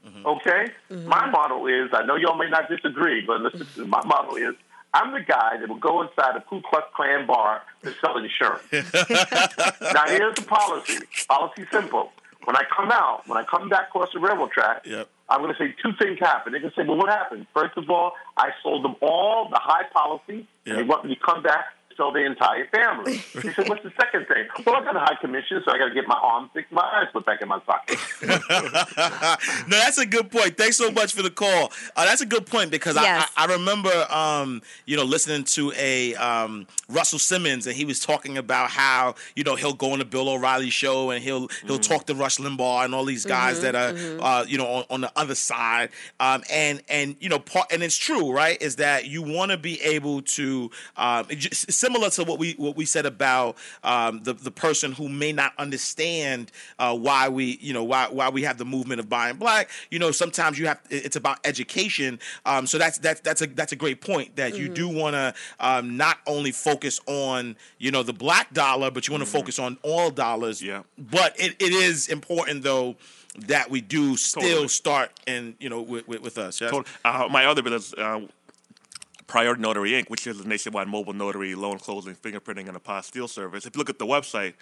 [0.08, 0.26] Mm-hmm.
[0.28, 0.72] Okay?
[0.92, 1.08] Mm-hmm.
[1.08, 4.56] My motto is I know y'all may not disagree, but listen, my motto is
[4.94, 8.64] I'm the guy that will go inside a Ku Klux Klan bar to sell insurance.
[8.72, 11.00] now, here's the policy.
[11.28, 12.12] Policy simple.
[12.46, 15.10] When I come out, when I come back across the railroad track, Yep.
[15.30, 16.52] I'm going to say two things happen.
[16.52, 17.48] They're going to say, well, what happened?
[17.54, 21.20] First of all, I sold them all the high policy, and they want me to
[21.22, 23.24] come back to sell their entire family.
[23.34, 24.46] They said, what's the second thing?
[24.66, 26.82] Well, I got a high commission, so I got to get my arms fixed, my
[26.84, 27.98] eyes put back in my socket.
[29.68, 30.58] no, that's a good point.
[30.58, 31.72] Thanks so much for the call.
[31.96, 33.30] Uh, that's a good point because Yes.
[33.36, 37.86] I, I, I remember, um, you know, listening to a um, Russell Simmons, and he
[37.86, 41.48] was talking about how you know he'll go on the Bill O'Reilly show and he'll
[41.66, 44.86] he'll talk to Rush Limbaugh and all these guys that are uh, you know on,
[44.90, 48.62] on the other side, um, and and you know part and it's true, right?
[48.62, 52.86] Is that you want to be able to um, similar to what we what we
[52.86, 57.84] said about um, the the person who may not understand uh, why we you know
[57.84, 59.70] why why we have the movement of buying black.
[59.90, 62.20] You know, sometimes you have it's about education.
[62.46, 65.34] Um, so that's that's that's a that's a great point that you do want to
[65.60, 66.75] um, not only focus
[67.08, 70.62] on you know the black dollar, but you want to focus on all dollars.
[70.62, 70.84] Yeah.
[70.98, 72.96] But it, it is important though
[73.48, 74.68] that we do still Totally.
[74.70, 76.62] start and you know with, with, with us.
[76.62, 76.72] Yes?
[76.72, 78.22] Told- Uh, my other business, uh,
[79.28, 83.66] Priority Notary Inc., which is a nationwide mobile notary, loan closing, fingerprinting, and apostille service.
[83.66, 84.54] If you look at the website,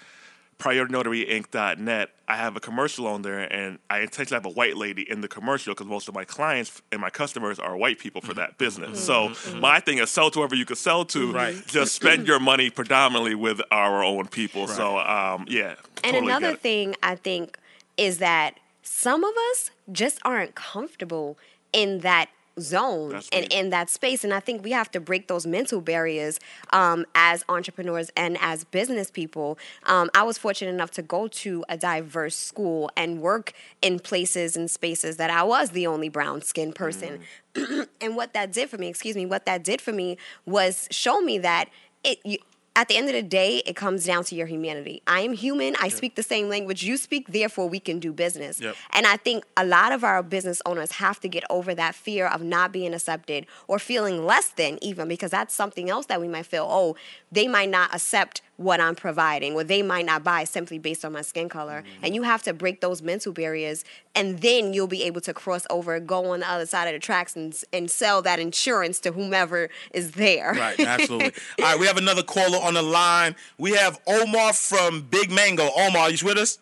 [0.63, 5.19] PriorityNotaryInc.net, I have a commercial on there, and I intentionally have a white lady in
[5.19, 8.57] the commercial because most of my clients and my customers are white people for that
[8.57, 9.03] business.
[9.03, 11.33] So my thing is sell to whoever you can sell to.
[11.33, 11.67] Right.
[11.67, 14.67] Just spend your money predominantly with our own people.
[14.67, 15.75] So um, yeah.
[16.03, 16.61] And totally another get it.
[16.61, 17.57] thing I think
[17.97, 21.37] is that some of us just aren't comfortable
[21.73, 23.55] in that zone That's and me.
[23.57, 24.23] in that space.
[24.23, 26.39] And I think we have to break those mental barriers
[26.71, 29.57] um, as entrepreneurs and as business people.
[29.85, 34.55] Um, I was fortunate enough to go to a diverse school and work in places
[34.55, 37.21] and spaces that I was the only brown skinned person.
[38.01, 41.21] and what that did for me, excuse me, what that did for me was show
[41.21, 41.69] me that
[42.03, 42.19] it.
[42.23, 42.37] You,
[42.75, 45.03] at the end of the day, it comes down to your humanity.
[45.05, 45.75] I am human.
[45.79, 47.27] I speak the same language you speak.
[47.27, 48.59] Therefore, we can do business.
[48.59, 48.75] Yep.
[48.91, 52.25] And I think a lot of our business owners have to get over that fear
[52.25, 56.27] of not being accepted or feeling less than, even because that's something else that we
[56.27, 56.67] might feel.
[56.67, 56.95] Oh,
[57.33, 61.13] they might not accept what I'm providing, or they might not buy simply based on
[61.13, 61.81] my skin color.
[61.81, 62.05] Mm-hmm.
[62.05, 65.65] And you have to break those mental barriers, and then you'll be able to cross
[65.69, 69.11] over, go on the other side of the tracks, and and sell that insurance to
[69.11, 70.53] whomever is there.
[70.53, 71.33] Right, absolutely.
[71.59, 73.35] All right, we have another caller on the line.
[73.57, 75.69] We have Omar from Big Mango.
[75.75, 76.59] Omar, you with us?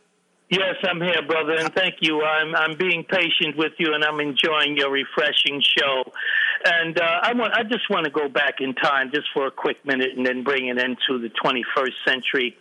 [0.51, 2.23] Yes, I'm here, brother, and thank you.
[2.23, 6.03] I'm I'm being patient with you, and I'm enjoying your refreshing show.
[6.63, 9.51] And uh, I want I just want to go back in time just for a
[9.51, 12.55] quick minute, and then bring it into the 21st century.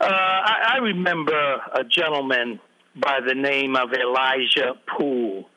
[0.00, 2.60] Uh, I, I remember a gentleman
[2.94, 5.48] by the name of Elijah Poole.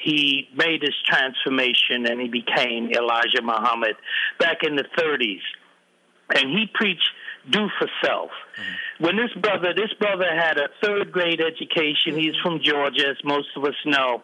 [0.00, 3.96] He made his transformation, and he became Elijah Muhammad
[4.38, 5.40] back in the 30s
[6.34, 7.10] and he preached
[7.50, 8.30] do for self.
[8.98, 12.18] When this brother, this brother had a third grade education.
[12.18, 14.22] He's from Georgia, as most of us know.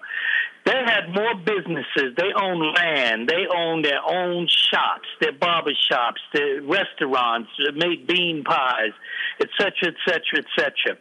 [0.64, 2.16] They had more businesses.
[2.16, 3.28] They owned land.
[3.28, 8.92] They owned their own shops, their barber shops, their restaurants, made bean pies,
[9.40, 10.98] et cetera, et cetera, et cetera.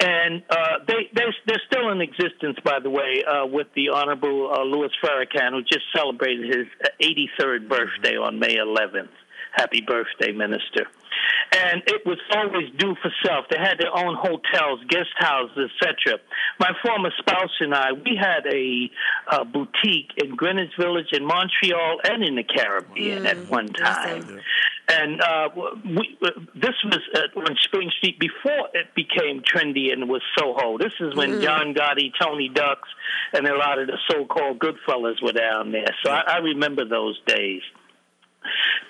[0.00, 4.52] And uh, they, they, they're still in existence, by the way, uh, with the Honorable
[4.52, 9.08] uh, Louis Farrakhan, who just celebrated his uh, 83rd birthday on May 11th.
[9.52, 10.86] Happy birthday, Minister.
[11.52, 13.46] And it was always do for self.
[13.50, 16.20] They had their own hotels, guest houses, etc.
[16.60, 18.90] My former spouse and I, we had a,
[19.30, 24.40] uh boutique in Greenwich Village, in Montreal, and in the Caribbean at one time.
[24.90, 25.48] And uh,
[25.84, 30.78] we, uh, this was uh, on Spring Street before it became trendy and was Soho.
[30.78, 32.88] This is when John Gotti, Tony Ducks,
[33.34, 35.94] and a lot of the so-called good fellas were down there.
[36.02, 37.60] So I, I remember those days.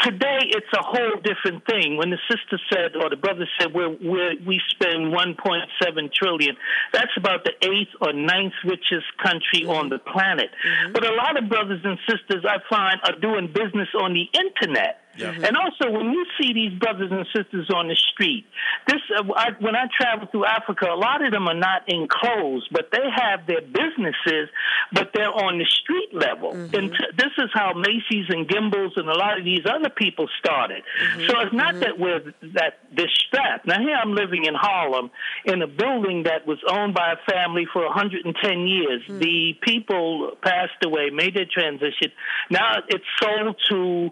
[0.00, 1.96] Today, it's a whole different thing.
[1.96, 6.56] When the sister said, or the brother said, we're, we're, we spend 1.7 trillion,
[6.92, 10.50] that's about the eighth or ninth richest country on the planet.
[10.64, 10.92] Mm-hmm.
[10.92, 15.00] But a lot of brothers and sisters I find are doing business on the internet.
[15.26, 18.46] And also, when you see these brothers and sisters on the street,
[18.86, 22.68] this uh, I, when I travel through Africa, a lot of them are not enclosed,
[22.72, 24.48] but they have their businesses,
[24.92, 26.52] but they're on the street level.
[26.52, 26.74] Mm-hmm.
[26.74, 30.28] And t- this is how Macy's and Gimbels and a lot of these other people
[30.38, 30.82] started.
[31.02, 31.26] Mm-hmm.
[31.26, 31.80] So it's not mm-hmm.
[31.80, 33.66] that we're that this strapped.
[33.66, 35.10] Now here I'm living in Harlem
[35.44, 39.02] in a building that was owned by a family for 110 years.
[39.08, 42.12] The people passed away, made their transition.
[42.50, 44.10] Now it's sold to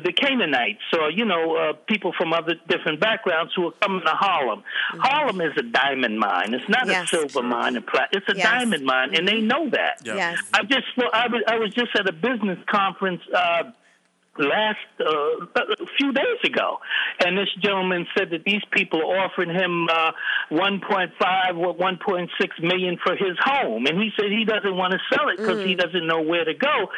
[0.00, 4.10] the Canaanites, or you know, uh, people from other different backgrounds who are coming to
[4.12, 4.62] Harlem.
[4.98, 6.54] Harlem is a diamond mine.
[6.54, 7.12] It's not Yes.
[7.12, 7.76] a silver mine.
[7.76, 8.46] and It's a Yes.
[8.46, 10.00] diamond mine, and they know that.
[10.04, 10.38] Yes.
[10.54, 13.20] I just well, I was, I was just at a business conference.
[13.34, 13.64] Uh,
[14.38, 15.04] last uh,
[15.60, 16.78] a few days ago,
[17.22, 20.12] and this gentleman said that these people are offering him uh,
[20.50, 22.28] 1.5 or 1.6
[22.62, 25.74] million for his home, and he said he doesn't want to sell it because he
[25.74, 26.88] doesn't know where to go.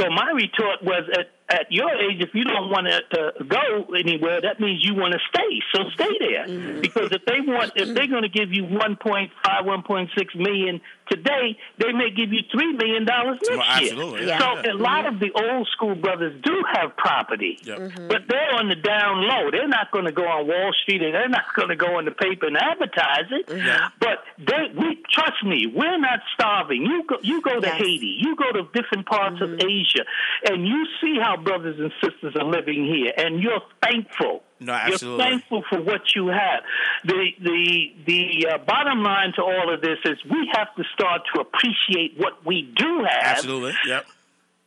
[0.00, 3.92] So my retort was, at, at your age, if you don't want to uh, go
[3.94, 5.60] anywhere, that means you want to stay.
[5.74, 10.36] So stay there, because if they want, if they're going to give you 1.5, 1.6
[10.36, 10.80] million
[11.10, 14.28] today, they may give you three million dollars next Well, year.
[14.28, 14.38] yeah.
[14.38, 18.08] So a lot of the old school brothers do have property, mm-hmm.
[18.08, 19.50] but they're on the down low.
[19.50, 22.04] They're not going to go on Wall Street and they're not going to go in
[22.04, 23.46] the paper and advertise it.
[23.46, 23.86] Mm-hmm.
[23.98, 26.82] But they, we trust me, we're not starving.
[26.82, 27.78] You go, you go to Yes.
[27.78, 29.68] Haiti, you go to different parts of mm-hmm.
[29.68, 30.04] Asia,
[30.44, 34.42] and you see how brothers and sisters are living here, and you're thankful.
[34.60, 36.62] No, You're thankful for what you have.
[37.04, 41.22] The the the uh, bottom line to all of this is we have to start
[41.34, 43.72] to appreciate what we do have Absolutely.
[43.86, 44.06] Yep.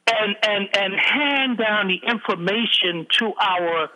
[0.08, 3.90] and and and hand down the information to our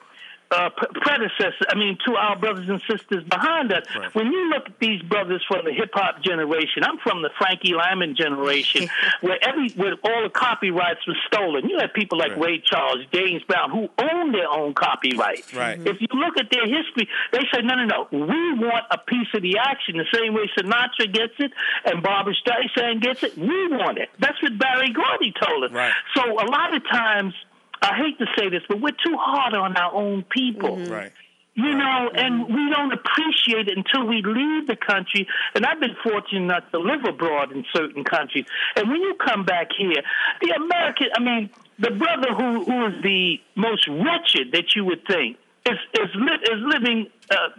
[0.51, 3.85] uh, predecessors, I mean, to our brothers and sisters behind us.
[3.97, 4.13] Right.
[4.15, 7.73] When you look at these brothers from the hip hop generation, I'm from the Frankie
[7.73, 8.87] Lymon generation,
[9.21, 11.67] where every where all the copyrights were stolen.
[11.69, 12.39] You had people like Right.
[12.39, 15.53] Ray Charles, James Brown, who owned their own copyright.
[15.53, 15.79] Right.
[15.79, 19.27] If you look at their history, they said, no, no, no, we want a piece
[19.33, 19.97] of the action.
[19.97, 21.51] The same way Sinatra gets it
[21.85, 24.09] and Barbra Streisand gets it, we want it.
[24.19, 25.71] That's what Berry Gordy told us.
[25.71, 25.93] Right.
[26.15, 27.33] So a lot of times,
[27.87, 30.77] I hate to say this, but we're too hard on our own people.
[30.77, 31.11] Right.
[31.55, 35.27] You know, and we don't appreciate it until we leave the country.
[35.55, 38.45] And I've been fortunate enough to live abroad in certain countries.
[38.75, 40.03] And when you come back here,
[40.39, 45.07] the American, I mean, the brother who, who is the most wretched that you would
[45.07, 47.07] think is is, li- is living.
[47.31, 47.49] Uh,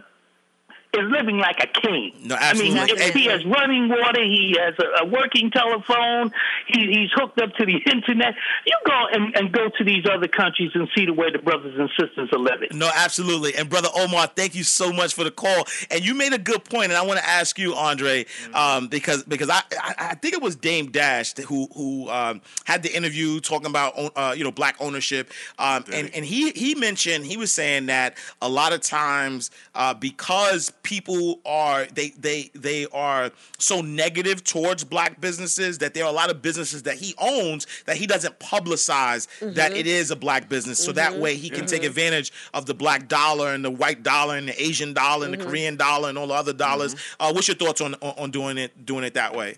[0.93, 2.13] is living like a king.
[2.23, 3.05] No, I mean, absolutely.
[3.05, 6.31] if he has running water, he has a, a working telephone,
[6.67, 8.33] he, he's hooked up to the internet.
[8.65, 11.77] You go and, and go to these other countries and see the way the brothers
[11.77, 12.69] and sisters are living.
[12.73, 13.55] No, absolutely.
[13.55, 15.65] And brother Omar, thank you so much for the call.
[15.91, 19.23] And you made a good point, and I want to ask you, Andre, um, because
[19.23, 23.39] because I, I I think it was Dame Dash who who um, had the interview
[23.39, 27.51] talking about uh, you know black ownership, um, and and he he mentioned he was
[27.51, 33.81] saying that a lot of times uh, because people are they they they are so
[33.81, 37.97] negative towards black businesses that there are a lot of businesses that he owns that
[37.97, 39.79] he doesn't publicize that mm-hmm.
[39.79, 41.21] it is a black business, so that mm-hmm.
[41.21, 44.61] way he can take advantage of the black dollar and the white dollar and the
[44.61, 45.49] Asian dollar and the mm-hmm.
[45.49, 46.95] Korean dollar and all the other dollars.
[47.19, 49.55] Uh, what's your thoughts on, on on doing it doing it that way?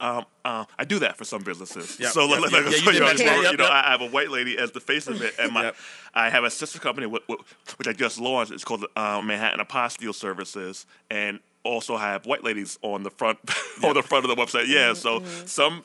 [0.00, 2.00] Um, uh, I do that for some businesses.
[2.00, 3.42] Yep, So yep, let, yep, let, yeah, you me you, mention a that, story.
[3.44, 3.68] yep, you know.
[3.70, 5.76] I have a white lady as the face of it, and my Yep.
[6.14, 8.50] I have a sister company wh- wh- which I just launched.
[8.50, 13.38] It's called uh, Manhattan Apostille Services, and also have white ladies on the front
[13.84, 14.66] on the front of the website.
[14.68, 15.84] Yeah, so some.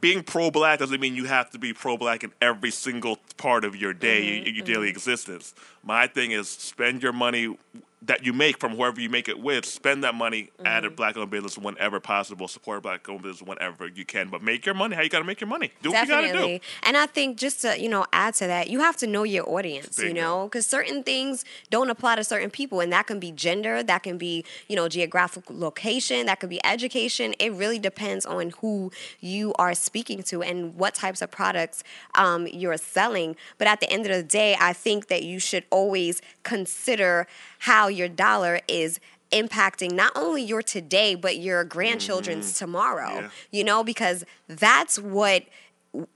[0.00, 3.92] Being pro-black doesn't mean you have to be pro-black in every single part of your
[3.92, 5.54] day, your, your daily existence.
[5.84, 7.56] My thing is spend your money
[8.02, 11.30] that you make from whoever you make it with, spend that money at a black-owned
[11.30, 12.46] business whenever possible.
[12.46, 14.94] Support black-owned business whenever you can, but make your money.
[14.94, 15.72] How you got to make your money?
[15.82, 16.58] Do what you got to Definitely.
[16.58, 16.64] do.
[16.82, 19.48] And I think just to, you know, add to that, you have to know your
[19.48, 22.80] audience, you know, because certain things don't apply to certain people.
[22.80, 26.64] And that can be gender, that can be, you know, geographical location, that could be
[26.64, 27.34] education.
[27.38, 31.82] It really depends on who you are speaking to and what types of products
[32.14, 33.36] um, you're selling.
[33.56, 37.26] But at the end of the day, I think that you should always consider
[37.66, 39.00] how your dollar is
[39.32, 42.64] impacting not only your today but your grandchildren's mm-hmm.
[42.64, 43.28] tomorrow Yeah.
[43.50, 45.42] you know because that's what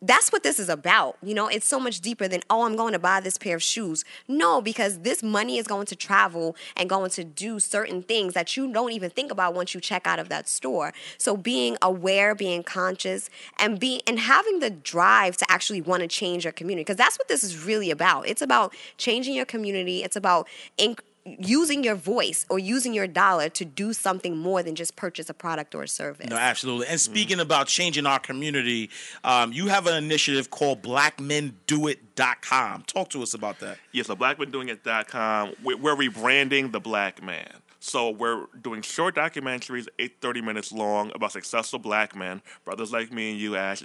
[0.03, 1.17] that's what this is about.
[1.23, 3.63] You know, it's so much deeper than, oh, I'm going to buy this pair of
[3.63, 4.05] shoes.
[4.29, 8.57] No, because this money is going to travel and going to do certain things that
[8.57, 10.93] you don't even think about once you check out of that store.
[11.19, 16.09] So being aware, being conscious, and being and having the drive to actually want to
[16.09, 16.83] change your community.
[16.83, 18.29] Because that's what this is really about.
[18.29, 20.03] It's about changing your community.
[20.03, 24.75] It's about inc- using your voice or using your dollar to do something more than
[24.75, 26.29] just purchase a product or a service.
[26.29, 26.87] No, absolutely.
[26.87, 28.91] And speaking about changing our community,
[29.25, 32.85] um, you have an initiative called BlackMenDoIt.com.
[32.85, 33.77] Talk to us about that.
[33.93, 37.53] Yeah, so blackmandoingit.com, we're, we're rebranding the black man.
[37.81, 43.11] So we're doing short documentaries, eight, 30 minutes long, about successful black men, brothers like
[43.11, 43.83] me and you, Ash.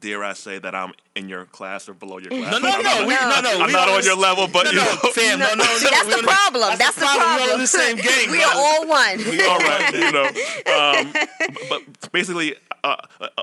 [0.00, 2.52] Dare I say that I'm in your class or below your class?
[2.52, 4.70] No, no, I'm no, we- no, no, I'm we not on your level, but no,
[4.70, 5.64] you no, know, fam, no, no, no.
[5.64, 6.78] See, that's the problem.
[6.78, 7.36] That's, the problem.
[7.36, 8.30] We're all in the same game.
[8.30, 9.20] we are all one.
[9.48, 10.30] all right, you know.
[10.74, 11.12] Um,
[11.68, 13.42] but basically, uh, uh, uh,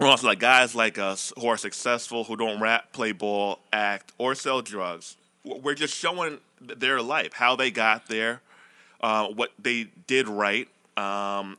[0.00, 4.12] we're also like guys like us who are successful, who don't rap, play ball, act,
[4.18, 5.16] or sell drugs.
[5.44, 8.40] We're just showing their life, how they got there,
[9.00, 10.68] uh, what they did right.
[10.96, 11.56] Um,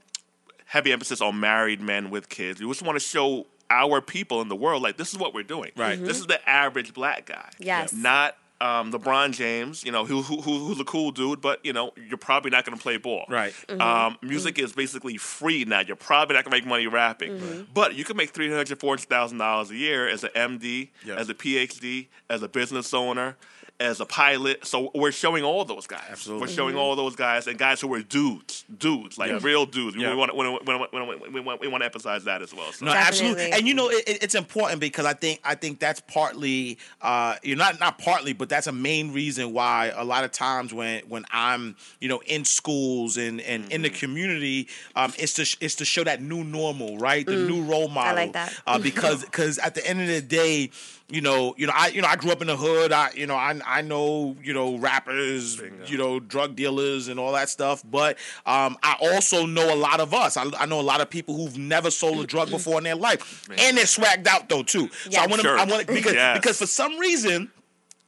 [0.65, 2.59] heavy emphasis on married men with kids.
[2.61, 5.43] We just want to show our people in the world like this is what we're
[5.43, 5.71] doing.
[5.75, 5.99] Right.
[6.03, 7.49] This is the average black guy.
[7.59, 7.93] Yes.
[7.93, 11.71] Not um, LeBron James, you know, who, who, who who's a cool dude, but you
[11.71, 13.23] know, you're probably not going to play ball.
[13.29, 13.53] Right.
[13.79, 15.79] Um, music is basically free now.
[15.79, 18.91] You're probably not going to make money rapping, but you can make three hundred, four
[18.91, 21.15] hundred thousand dollars a year as an MD, Yeah.
[21.15, 23.37] as a PhD, as a business owner,
[23.79, 24.65] as a pilot.
[24.65, 26.03] So we're showing all those guys.
[26.09, 26.47] Absolutely.
[26.47, 29.39] We're showing all those guys and guys who are dudes, dudes like Yeah.
[29.41, 29.95] real dudes.
[29.95, 30.13] We Yeah.
[30.15, 32.71] want, we, want, we, want, we, want, we want to emphasize that as well.
[32.73, 32.85] So.
[32.85, 33.51] No, absolutely.
[33.51, 37.35] And you know, it, it- it's important because I think I think that's partly, uh,
[37.41, 41.01] you're not not partly, but that's a main reason why a lot of times when
[41.07, 45.75] when I'm you know in schools and and in the community, um, it's to it's
[45.75, 47.25] to show that new normal, right?
[47.25, 48.11] The new role model.
[48.11, 48.53] I like that.
[48.67, 50.71] Uh, because because at the end of the day.
[51.11, 52.91] You know, you know, I you know, I grew up in the hood.
[52.91, 57.31] I you know, I I know you know rappers, you know, drug dealers and all
[57.33, 57.81] that stuff.
[57.89, 60.37] But um, I also know a lot of us.
[60.37, 62.95] I, I know a lot of people who've never sold a drug before in their
[62.95, 64.89] life, and they're swagged out though too.
[65.09, 65.57] So I want to, Sure.
[65.57, 66.37] I want because Yes.
[66.37, 67.51] because for some reason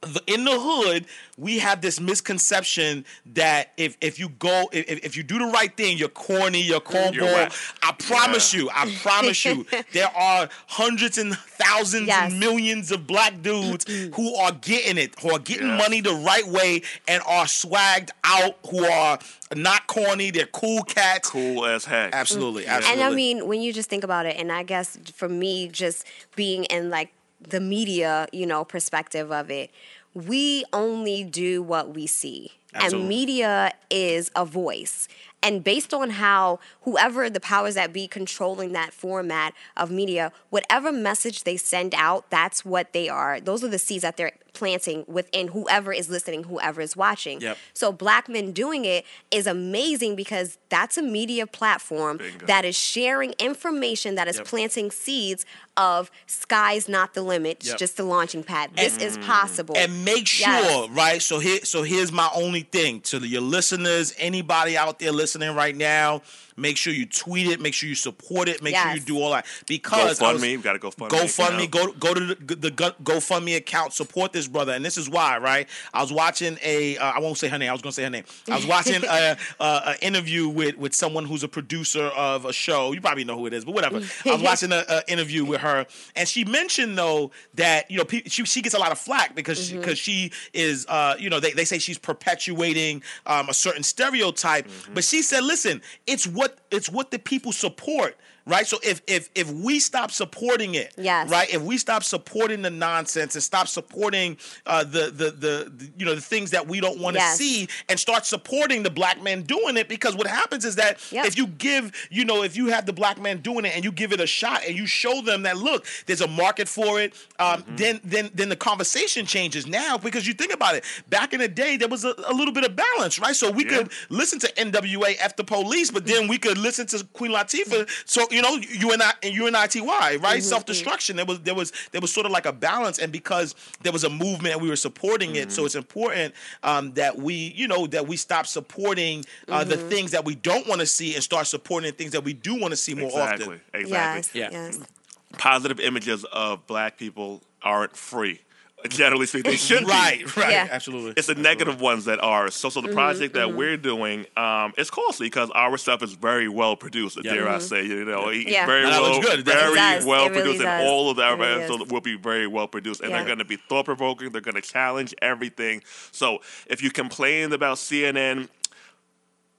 [0.02, 1.06] the, in the hood,
[1.38, 5.74] we have this misconception that if if you go if, if you do the right
[5.76, 7.22] thing, you're corny, you're cornball.
[7.32, 7.52] whack.
[7.82, 12.30] I promise you, I promise you, there are hundreds and thousands Yes.
[12.32, 13.84] and millions of black dudes
[14.14, 15.76] who are getting it, who are getting Yeah.
[15.78, 19.18] money the right way and are swagged out, who are
[19.54, 21.30] not corny, they're cool cats.
[21.30, 22.12] Cool as heck.
[22.12, 22.90] Absolutely, mm-hmm.
[22.90, 23.02] And.
[23.02, 26.04] I mean, when you just think about it, and I guess for me, just
[26.36, 27.12] being in like
[27.48, 29.70] the media, you know, perspective of it,
[30.14, 32.52] we only do what we see.
[32.74, 33.00] Absolutely.
[33.00, 35.08] And media is a voice.
[35.42, 40.92] And based on how whoever the powers that be controlling that format of media, whatever
[40.92, 43.40] message they send out, that's what they are.
[43.40, 47.40] Those are the seeds that they're planting within whoever is listening, whoever is watching.
[47.40, 47.56] Yep.
[47.74, 52.46] So black men doing it is amazing because that's a media platform Bingo.
[52.46, 54.46] that is sharing information that is Yep.
[54.46, 55.46] planting seeds
[55.76, 57.78] of sky's not the limit, it's Yep.
[57.78, 58.70] just the launching pad.
[58.76, 59.74] This is possible.
[59.76, 60.90] and make sure, Yes.
[60.90, 61.22] right?
[61.22, 65.74] So here, so here's my only thing to your listeners, anybody out there listening right
[65.76, 66.20] now.
[66.56, 67.60] Make sure you tweet it.
[67.60, 68.62] Make sure you support it.
[68.62, 70.62] Make sure you do all that because I was- GoFundMe.
[70.62, 71.08] Got to GoFundMe.
[71.08, 71.70] GoFundMe, account.
[71.70, 75.38] go go to the, the Go- GoFundMe account, support this brother, and this is why,
[75.38, 75.68] right?
[75.94, 77.70] I was watching a, uh, I won't say her name.
[77.70, 78.24] I was gonna say her name.
[78.50, 82.52] I was watching a, a, a interview with with someone who's a producer of a
[82.52, 82.92] show.
[82.92, 83.96] You probably know who it is, but whatever.
[84.24, 85.86] I was watching a, a interview with her,
[86.16, 89.34] and she mentioned though that you know pe- she she gets a lot of flack
[89.34, 93.54] because she, because she is, uh, you know, they they say she's perpetuating um, a
[93.54, 98.16] certain stereotype, but she said, listen, it's what it's what the people support.
[98.44, 101.30] Right, so if if if we stop supporting it, Yes.
[101.30, 104.36] right, if we stop supporting the nonsense and stop supporting
[104.66, 107.38] uh, the, the the the you know the things that we don't want to Yes.
[107.38, 111.26] see and start supporting the black man doing it because what happens is that Yep.
[111.26, 113.92] if you give you know if you have the black man doing it and you
[113.92, 117.14] give it a shot and you show them that look there's a market for it
[117.38, 121.38] um, then then then the conversation changes now because you think about it back in
[121.38, 123.78] the day there was a, a little bit of balance right so we Yeah.
[123.78, 128.26] could listen to NWA after police but then we could listen to Queen Latifah so
[128.32, 130.40] you know you and I and you and ITY right mm-hmm, mm-hmm.
[130.40, 133.54] self destruction there was there was there was sort of like a balance and because
[133.82, 135.66] there was a movement and we were supporting it so mm-hmm.
[135.66, 140.24] it's important um, that we you know that we stop supporting uh, the things that
[140.24, 142.76] we don't want to see and start supporting the things that we do want to
[142.76, 143.44] see more Exactly.
[143.44, 144.40] often Exactly.
[144.40, 144.64] yes, Yeah.
[144.64, 144.78] yes.
[144.78, 145.38] Mm.
[145.38, 148.40] Positive images of black people aren't free.
[148.88, 149.86] Generally speaking, they should be.
[149.86, 150.68] right right Yeah.
[150.70, 152.50] absolutely It's the negative ones that are.
[152.50, 156.14] So, so the Mm-hmm, project that we're doing, um, it's costly because our stuff is
[156.14, 157.18] very well produced.
[157.22, 157.34] Yeah.
[157.34, 158.66] Dare I say, you know, it's Yeah.
[158.66, 159.44] very No, well, good.
[159.44, 160.04] Very definitely does.
[160.04, 161.90] well It really produced, and all of our really episodes is.
[161.90, 163.18] will be very well produced, and Yeah.
[163.18, 164.30] they're going to be thought provoking.
[164.30, 165.82] They're going to challenge everything.
[166.10, 168.48] So, if you complained about CNN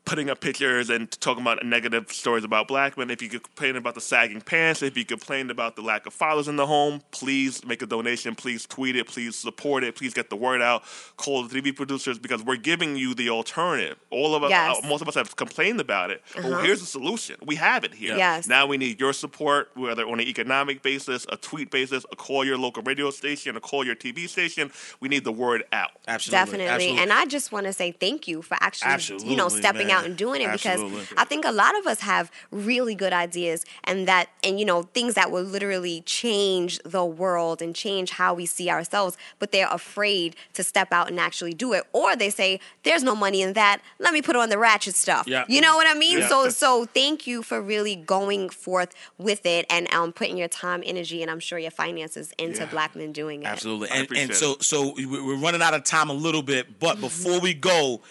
[0.06, 3.10] putting up pictures and talking about negative stories about black men.
[3.10, 6.49] If you complain about the sagging pants, if you complain about the lack of fathers
[6.49, 8.36] in the home, please make a donation.
[8.36, 9.08] Please tweet it.
[9.08, 9.95] Please support it.
[9.95, 10.84] Please get the word out.
[11.16, 13.97] Call the TV producers because we're giving you the alternative.
[14.10, 14.78] All of us, Yes.
[14.84, 16.22] uh, most of us have complained about it.
[16.36, 17.38] But here's the solution.
[17.45, 18.18] We have it here.
[18.18, 18.45] Yes.
[18.45, 22.43] Now we need your support, whether on an economic basis, a tweet basis, a call
[22.43, 24.70] your local radio station, a call your TV station.
[24.99, 25.91] We need the word out.
[26.10, 26.68] absolutely Definitely.
[26.68, 27.01] absolutely.
[27.04, 29.93] And I just want to say thank you for actually, you know, stepping man.
[29.94, 31.00] Out and doing it Absolutely.
[31.00, 34.66] because I think a lot of us have really good ideas and that, and, you
[34.66, 39.52] know, things that will literally change the world and change how we see ourselves, but
[39.52, 41.84] they're afraid to step out and actually do it.
[41.94, 43.82] Or they say, there's no money in that.
[44.00, 45.28] Let me put on the ratchet stuff.
[45.28, 45.46] Yeah.
[45.48, 46.20] You know what I mean?
[46.20, 46.28] Yeah.
[46.28, 50.84] So, so thank you for really going forth with it and um, putting your time,
[50.86, 52.66] energy, and I'm sure your finances into Yeah.
[52.72, 53.48] black men doing it.
[53.48, 53.89] Absolutely.
[53.91, 57.54] And, and so so we're running out of time a little bit, but before we
[57.54, 58.02] go,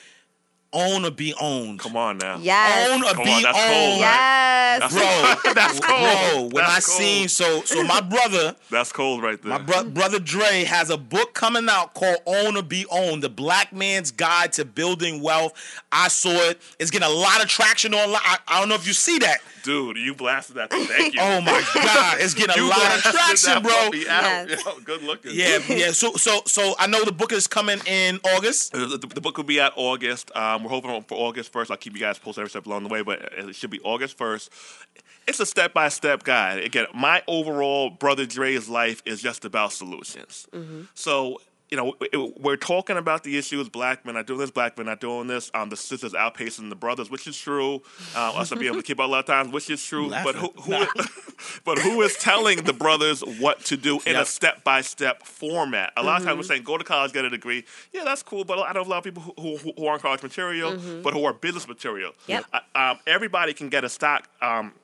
[0.73, 1.79] own or be owned.
[1.79, 2.39] Come on now.
[2.41, 2.91] Yes.
[2.91, 3.99] Own or Come be on, that's cold, owned.
[4.01, 4.93] Yes.
[5.43, 6.51] Bro, That's cold.
[6.51, 6.83] bro, when I cold.
[6.83, 9.51] seen so so my brother That's cold right there.
[9.51, 13.29] My bro- brother Dre has a book coming out called Own or Be Owned, The
[13.29, 15.53] Black Man's Guide to Building Wealth.
[15.93, 16.61] I saw it.
[16.79, 18.23] It's getting a lot of traction online.
[18.25, 19.39] I, I don't know if you see that.
[19.63, 20.71] Dude, you blasted that.
[20.73, 21.21] Thank you.
[21.23, 23.71] Oh my God, it's getting a You lot of traction, bro.
[23.73, 24.49] puppy out.
[24.49, 24.65] Yes.
[24.65, 25.33] Yo, good looking.
[25.35, 25.91] Yeah, yeah.
[25.93, 28.75] So so so I know the book is coming in August.
[28.75, 30.35] Uh, The, the book will be out August.
[30.35, 31.71] Um, we're hoping for August 1st.
[31.71, 34.19] I'll keep you guys posted every step along the way, but it should be August
[34.19, 34.49] 1st.
[35.27, 36.65] It's a step by step guide.
[36.65, 40.49] Again, my overall Brother Dre's life is just about solutions.
[40.53, 40.83] Mm-hmm.
[40.95, 41.41] So,
[41.73, 44.91] you know, it- we're talking about the issues black men are doing this, black men
[44.91, 45.51] are doing this.
[45.55, 47.83] Um, the sisters outpacing the brothers, which is true.
[48.15, 50.11] Uh, us not being able to keep up a lot of times, which is true.
[50.11, 50.85] But who, who
[51.65, 55.95] but who is telling the brothers what to do in a step by step format?
[55.97, 57.65] A lot of times we're saying go to college, get a degree.
[57.91, 58.45] Yeah, that's cool.
[58.45, 61.25] But I know a lot of people who, who, who aren't college material, but who
[61.25, 62.13] are business material.
[62.27, 62.45] Yep.
[62.53, 64.29] Uh, um, everybody can get a stock.
[64.43, 64.75] Um,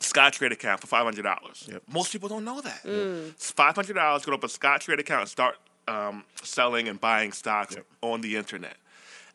[0.00, 1.70] Scottrade account for five hundred dollars.
[1.90, 2.80] Most people don't know that.
[2.84, 4.24] It's five hundred dollars.
[4.26, 5.56] Go to a Scottrade account and start
[5.88, 8.76] um, selling and buying stocks on the internet.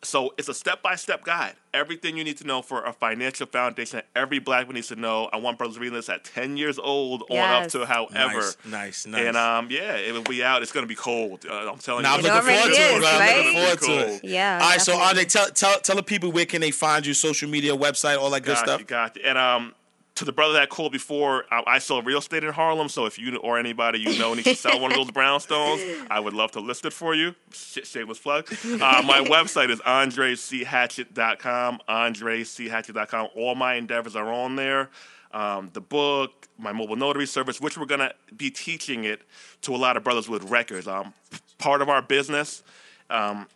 [0.01, 1.55] So it's a step by step guide.
[1.73, 4.95] Everything you need to know for a financial foundation that every black man needs to
[4.95, 5.29] know.
[5.33, 8.39] I want brothers reading this at 10 years old on up to however.
[8.39, 9.25] Nice, nice, nice.
[9.25, 10.61] And um, yeah, it will be out.
[10.61, 11.45] It's going to be cold.
[11.45, 12.27] Uh, I'm telling Now I'm you.
[12.27, 12.93] looking forward to it.
[12.93, 13.09] is, bro.
[13.09, 14.23] I'm looking forward to it.
[14.23, 15.09] Yeah, All right, so definitely.
[15.09, 18.29] Andre, tell tell tell the people where can they find you, social media, website, all
[18.29, 18.79] that good Got stuff.
[18.79, 19.23] You, got you.
[19.25, 19.73] And um,
[20.19, 22.89] to the brother that called before, I, I sell real estate in Harlem.
[22.89, 26.19] So if you or anybody you know needs to sell one of those brownstones, I
[26.19, 27.33] would love to list it for you.
[27.53, 28.51] Sh- shameless plug.
[28.51, 31.79] Uh, my website is andrechatchett.com.
[31.87, 33.27] Andrechatchett.com.
[33.33, 34.89] All my endeavors are on there.
[35.31, 39.21] Um, the book, my mobile notary service, which we're gonna be teaching it
[39.61, 40.85] to a lot of brothers with records.
[40.85, 41.13] Um,
[41.59, 42.61] part of our business.
[43.09, 43.47] Um,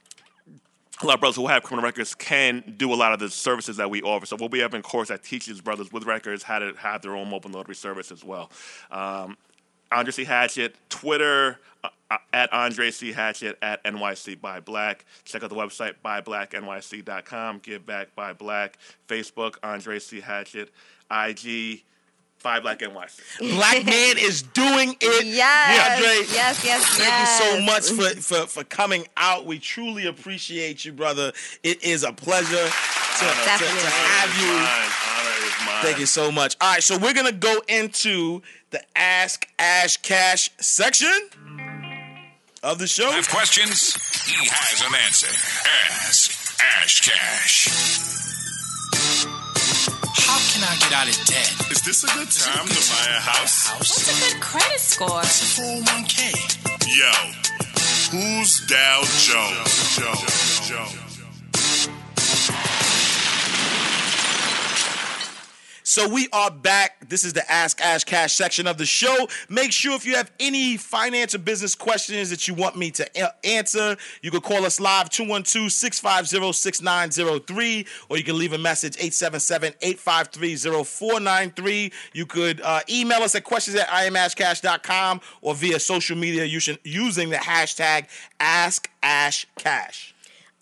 [1.02, 3.78] a lot of brothers who have criminal records can do a lot of the services
[3.78, 4.26] that we offer.
[4.26, 7.16] So we'll be having a course that teaches brothers with records how to have their
[7.16, 8.52] own mobile notary service as well.
[8.92, 9.38] Um,
[9.92, 10.24] Andre C.
[10.24, 13.12] Hatchett, Twitter uh, uh, at Andre C.
[13.12, 15.06] Hatchett at NYC Buy Black.
[15.24, 17.60] Check out the website buyBlackNYC.com.
[17.60, 18.78] Give Back Buy Black.
[19.08, 20.20] Facebook Andre C.
[20.20, 20.70] Hatchett.
[21.12, 21.84] IG
[22.44, 23.10] by Black and white.
[23.40, 25.26] Black man is doing it.
[25.26, 29.46] Yes, Andre, yes, yes, Thank you so much for, for, for coming out.
[29.46, 31.32] We truly appreciate you, brother.
[31.64, 33.82] It is a pleasure to, to, to Definitely.
[33.82, 34.54] have you.
[34.54, 34.90] Mine.
[35.10, 35.84] Honor is mine.
[35.84, 36.58] Thank you so much.
[36.62, 38.42] All right, so we're gonna go into
[38.72, 41.30] the Ask Ash Cash section
[42.62, 43.10] of the show.
[43.10, 43.94] Have questions?
[44.26, 45.28] He has an answer.
[46.08, 48.43] Ask Ash Cash.
[50.16, 51.72] How can I get out of debt?
[51.72, 53.72] Is this a good time to buy a house?
[53.72, 55.20] What's a good credit score?
[55.22, 56.20] It's a 401k.
[56.88, 57.12] Yo,
[58.12, 59.98] who's Dow Jones?
[59.98, 60.14] Joe.
[60.14, 61.03] Jones, Jones.
[65.86, 67.10] So we are back.
[67.10, 69.28] This is the Ask Ash Cash section of the show.
[69.50, 73.46] Make sure if you have any finance or business questions that you want me to
[73.46, 81.92] answer, you can call us live 212-650-6903 or you can leave a message 877-853-0493.
[82.14, 87.30] You could uh, email us at questions at imashcash.com or via social media using, using
[87.30, 88.06] the hashtag
[88.40, 90.16] Ask Ash Cash.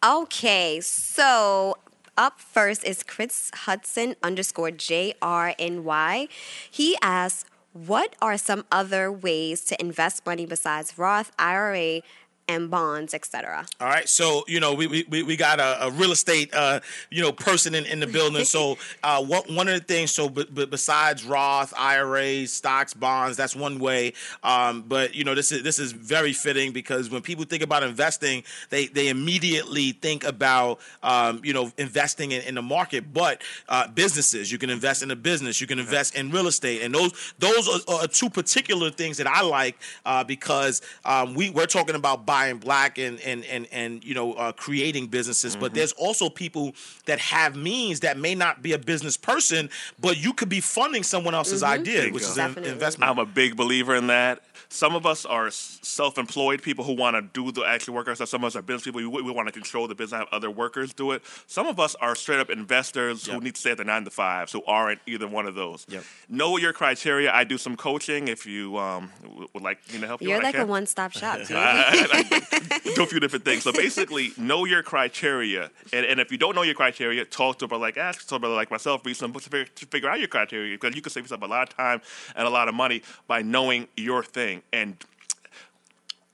[0.03, 1.77] Okay, so
[2.21, 6.29] up first is Chris Hudson underscore JRNY.
[6.69, 12.03] He asks, What are some other ways to invest money besides Roth, IRA,
[12.51, 13.65] and bonds, etc.?
[13.79, 16.79] All right, so you know we we, we- we got a, a real estate uh,
[17.09, 18.43] you know person in, in the building.
[18.45, 23.37] So uh, one one of the things, so but, but besides Roth, IRAs, stocks, bonds,
[23.37, 24.13] that's one way.
[24.43, 27.83] Um, but you know this is this is very fitting because when people think about
[27.83, 33.13] investing, they they immediately think about um, you know investing in, in the market.
[33.13, 36.81] But uh, businesses, you can invest in a business, you can invest in real estate,
[36.81, 41.49] and those those are, are two particular things that I like uh, because um, we
[41.49, 45.73] we're talking about buying black and and and and you know uh, creating businesses, but
[45.73, 46.73] there's also people
[47.05, 49.69] that have means that may not be a business person,
[49.99, 53.09] but you could be funding someone else's idea, which is an investment.
[53.09, 54.41] I'm a big believer in that.
[54.73, 58.31] Some of us are self-employed people who want to do the actual work ourselves.
[58.31, 59.01] Some of us are business people.
[59.01, 61.23] We, we want to control the business, have other workers do it.
[61.45, 64.09] Some of us are straight up investors who need to stay at the nine to
[64.09, 65.85] fives, who aren't either one of those.
[65.89, 66.03] Yep.
[66.29, 67.33] Know your criteria.
[67.33, 68.29] I do some coaching.
[68.29, 69.11] If you um,
[69.53, 71.51] would like me to help you, You're like a one stop shop, dude.
[71.57, 73.63] I- I- do a few different things.
[73.63, 77.65] So basically, know your criteria, and, and if you don't know your criteria, talk to
[77.65, 79.85] a brother like ask to a brother like myself, read some books to figure, to
[79.85, 82.01] figure out your criteria because you can save yourself a lot of time
[82.35, 84.97] and a lot of money by knowing your thing and.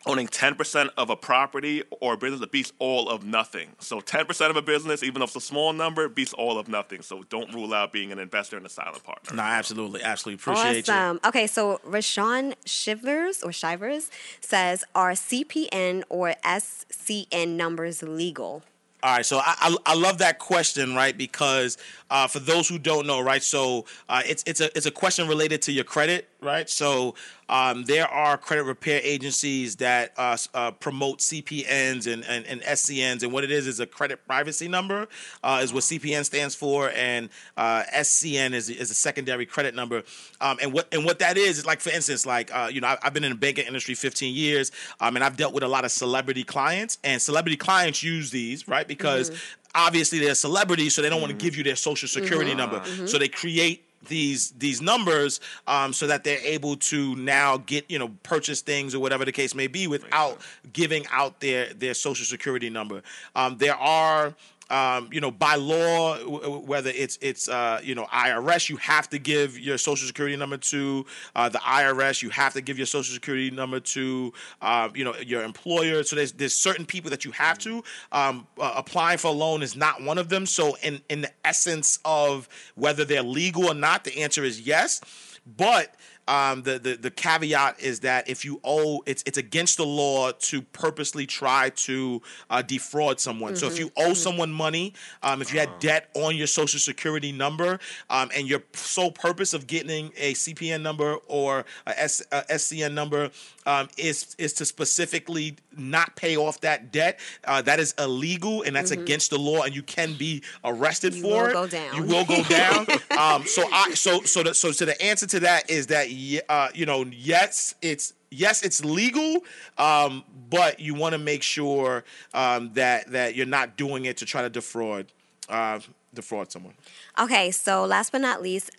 [0.06, 3.72] Owning 10% of a property or a business that beats all of nothing.
[3.80, 7.02] So 10% of a business, even if it's a small number, beats all of nothing.
[7.02, 9.36] So don't rule out being an investor and a silent partner.
[9.36, 11.20] No, absolutely, absolutely appreciate you.
[11.26, 14.10] Okay, so Rashawn Shivers or Shivers
[14.40, 18.64] says, Are CPN or SCN numbers legal?
[19.04, 21.16] All right, so I, I I love that question, right?
[21.16, 21.78] Because
[22.10, 25.28] uh, for those who don't know, right, so uh, it's it's a it's a question
[25.28, 26.70] related to your credit, right?
[26.70, 27.16] So
[27.50, 33.24] um, there are credit repair agencies that uh, uh, promote CPNs and, and, and SCNs,
[33.24, 35.08] and what it is is a credit privacy number
[35.44, 40.04] uh, is what CPN stands for, and uh, SCN is is a secondary credit number.
[40.42, 42.88] Um, and what and what that is is like, for instance, like uh, you know,
[42.88, 45.68] I, I've been in the banking industry 15 years, um, and I've dealt with a
[45.68, 48.88] lot of celebrity clients, and celebrity clients use these, right?
[48.88, 49.32] Because
[49.74, 52.58] obviously they're celebrities, so they don't want to give you their social security Mhm.
[52.58, 53.08] number, Mhm.
[53.08, 58.00] so they create these these numbers um, so that they're able to now get you
[58.00, 60.40] know purchase things or whatever the case may be without
[60.74, 63.02] giving out their their social security number.
[63.36, 64.36] Um, there are
[64.70, 69.10] um, you know, by law, w- whether it's it's uh, you know IRS, you have
[69.10, 71.06] to give your social security number to
[71.36, 72.22] uh, the IRS.
[72.22, 76.04] You have to give your social security number to uh, you know your employer.
[76.04, 77.84] So there's there's certain people that you have to.
[78.12, 80.46] Um, uh, applying for a loan is not one of them.
[80.46, 85.02] So in in the essence of whether they're legal or not, the answer is yes.
[85.46, 85.96] But
[86.28, 90.32] um, the, the the caveat is that if you owe, it's it's against the law
[90.32, 93.56] to purposely try to uh, defraud someone.
[93.56, 97.32] So if you owe someone money, um, if you had debt on your social security
[97.32, 102.42] number, um, and your sole purpose of getting a CPN number or a, S, a
[102.44, 103.30] SCN number
[103.66, 108.76] um, is is to specifically not pay off that debt, uh, that is illegal and
[108.76, 111.96] that's against the law, and you can be arrested You for will go down.
[111.96, 112.86] You will go down.
[113.18, 116.17] um, so I so so the, so so the answer to that is that ye-
[116.50, 119.44] uh, you know yes it's yes it's legal,
[119.78, 122.04] um, but you want to make sure
[122.34, 125.12] um, that that you're not doing it to try to defraud
[125.50, 125.80] uh,
[126.14, 126.74] defraud someone.
[127.20, 128.72] Okay, so last but not least,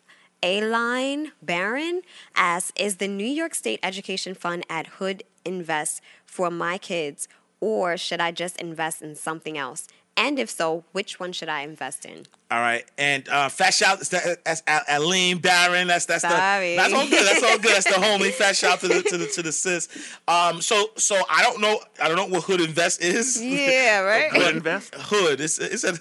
[0.42, 2.02] A-Line Barron
[2.34, 7.28] asks, is the New York State Education Fund at Hood Invest for my kids,
[7.60, 9.88] or should I just invest in something else?
[10.18, 12.26] And if so, which one should I invest in?
[12.50, 14.08] All right, and uh, fat shout that's,
[14.42, 15.86] that's Aline Barron.
[15.86, 16.70] That's that's Sorry.
[16.70, 17.26] the that's all good.
[17.26, 17.72] That's all good.
[17.74, 18.30] That's the homie.
[18.32, 19.86] Fat shout to the to the to the sis.
[20.26, 23.42] Um, so so I don't know I don't know what Hood Invest is.
[23.42, 24.30] Yeah, right?
[24.32, 24.94] Hood Invest?
[24.94, 25.42] Hood.
[25.42, 25.92] It's it's a.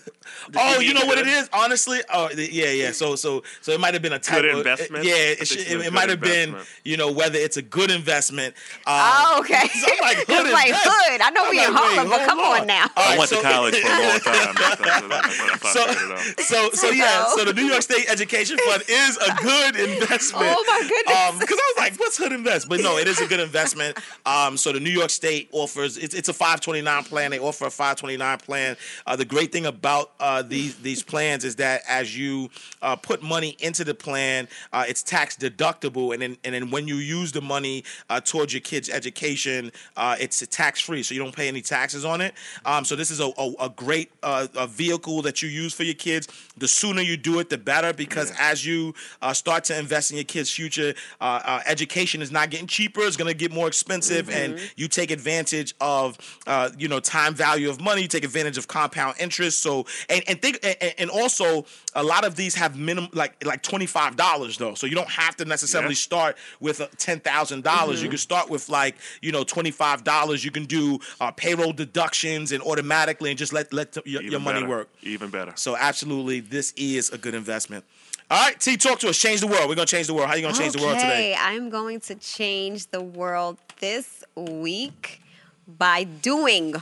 [0.56, 1.50] Oh, you know what it is?
[1.52, 2.92] Honestly, oh yeah yeah.
[2.94, 5.04] So so so it might have been a type Good of investment?
[5.04, 6.56] Yeah, I it, should, it, it might have been
[6.86, 8.56] you know whether it's a good investment.
[8.86, 9.68] Um, Oh, okay.
[9.74, 11.22] so I'm like Hood It's like Hood.
[11.22, 12.86] I know I'm we in like, Harlem, but come on now.
[12.96, 14.56] All I went so- to college for a long time.
[14.58, 16.40] That's, that's, out.
[16.40, 20.46] so so yeah, So- so the New York State Education Fund is a good investment.
[20.48, 21.40] Oh, my goodness.
[21.40, 22.68] Because I was like, what's Hood Invest?
[22.70, 23.98] But no, it is a good investment.
[24.26, 27.32] Um, so the New York State offers it's, it's a 529 plan.
[27.32, 28.78] They offer a 529 plan.
[29.06, 32.50] Uh, the great thing about uh, these these plans is that as you
[32.82, 36.88] uh, put money into the plan, uh, it's tax deductible, and then and then when
[36.88, 41.22] you use the money uh, towards your kid's education, uh, it's tax free, so you
[41.24, 42.34] don't pay any taxes on it.
[42.66, 45.84] Um, so this is a, a, a great uh, a vehicle that you use for
[45.84, 46.28] your kids.
[46.58, 50.18] The sooner you do it, the better, because as you uh, start to invest in
[50.18, 53.68] your kids' future, uh, uh, education is not getting cheaper; it's going to get more
[53.68, 56.18] expensive, and you take advantage of
[56.48, 58.02] uh, you know time value of money.
[58.04, 59.62] You take advantage of compound interest.
[59.62, 63.62] So and and think and, and also a lot of these have minimum like like
[63.62, 66.10] twenty five dollars though, so you don't have to necessarily Yeah.
[66.10, 67.22] start with uh, ten
[67.62, 68.02] dollars.
[68.02, 70.44] You can start with like you know twenty five dollars.
[70.44, 74.40] You can do uh, payroll deductions and automatically and just let let the- your, your
[74.40, 74.70] money better.
[74.70, 74.90] work.
[75.04, 75.54] Even better.
[75.56, 77.86] So absolutely, this is a good investment.
[78.30, 79.18] All right, T, talk to us.
[79.18, 79.70] Change the world.
[79.70, 80.28] We're gonna change the world.
[80.28, 81.34] How are you gonna change the world today?
[81.40, 85.22] I'm going to change the world this week
[85.68, 86.76] by doing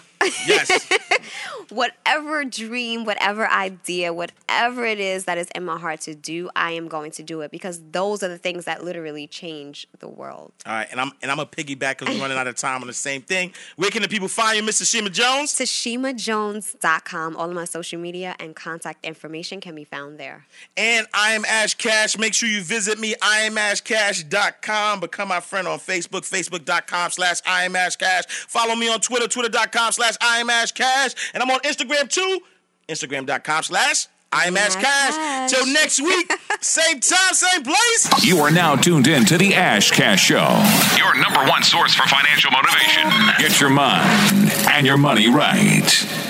[0.48, 0.90] Yes.
[1.70, 6.72] whatever dream, whatever idea, whatever it is that is in my heart to do, I
[6.72, 10.52] am going to do it because those are the things that literally change the world.
[10.66, 12.88] All right, and I'm and I'm a piggyback because we're running out of time on
[12.88, 13.54] the same thing.
[13.76, 14.90] Where can the people find you, Mr.
[14.90, 15.54] Shima Jones?
[15.56, 17.36] TashimaJones.com.
[17.36, 20.46] All of my social media and contact information can be found there.
[20.78, 22.18] And I am Ash Cash.
[22.18, 25.00] Make sure you visit me, IamAshCash.com.
[25.00, 28.28] Become my friend on Facebook, Facebook.com slash IamAshCash.
[28.30, 31.32] Follow me on Twitter, Twitter.com slash IamAshCash.
[31.34, 32.42] And I'm on Instagram too,
[32.90, 35.50] Instagram.com slash IamAshCash.
[35.50, 38.26] Till next week, same time, same place.
[38.26, 40.64] You are now tuned in to the Ash Cash Show,
[40.98, 43.12] your number one source for financial motivation.
[43.40, 46.25] Get your mind and your money right.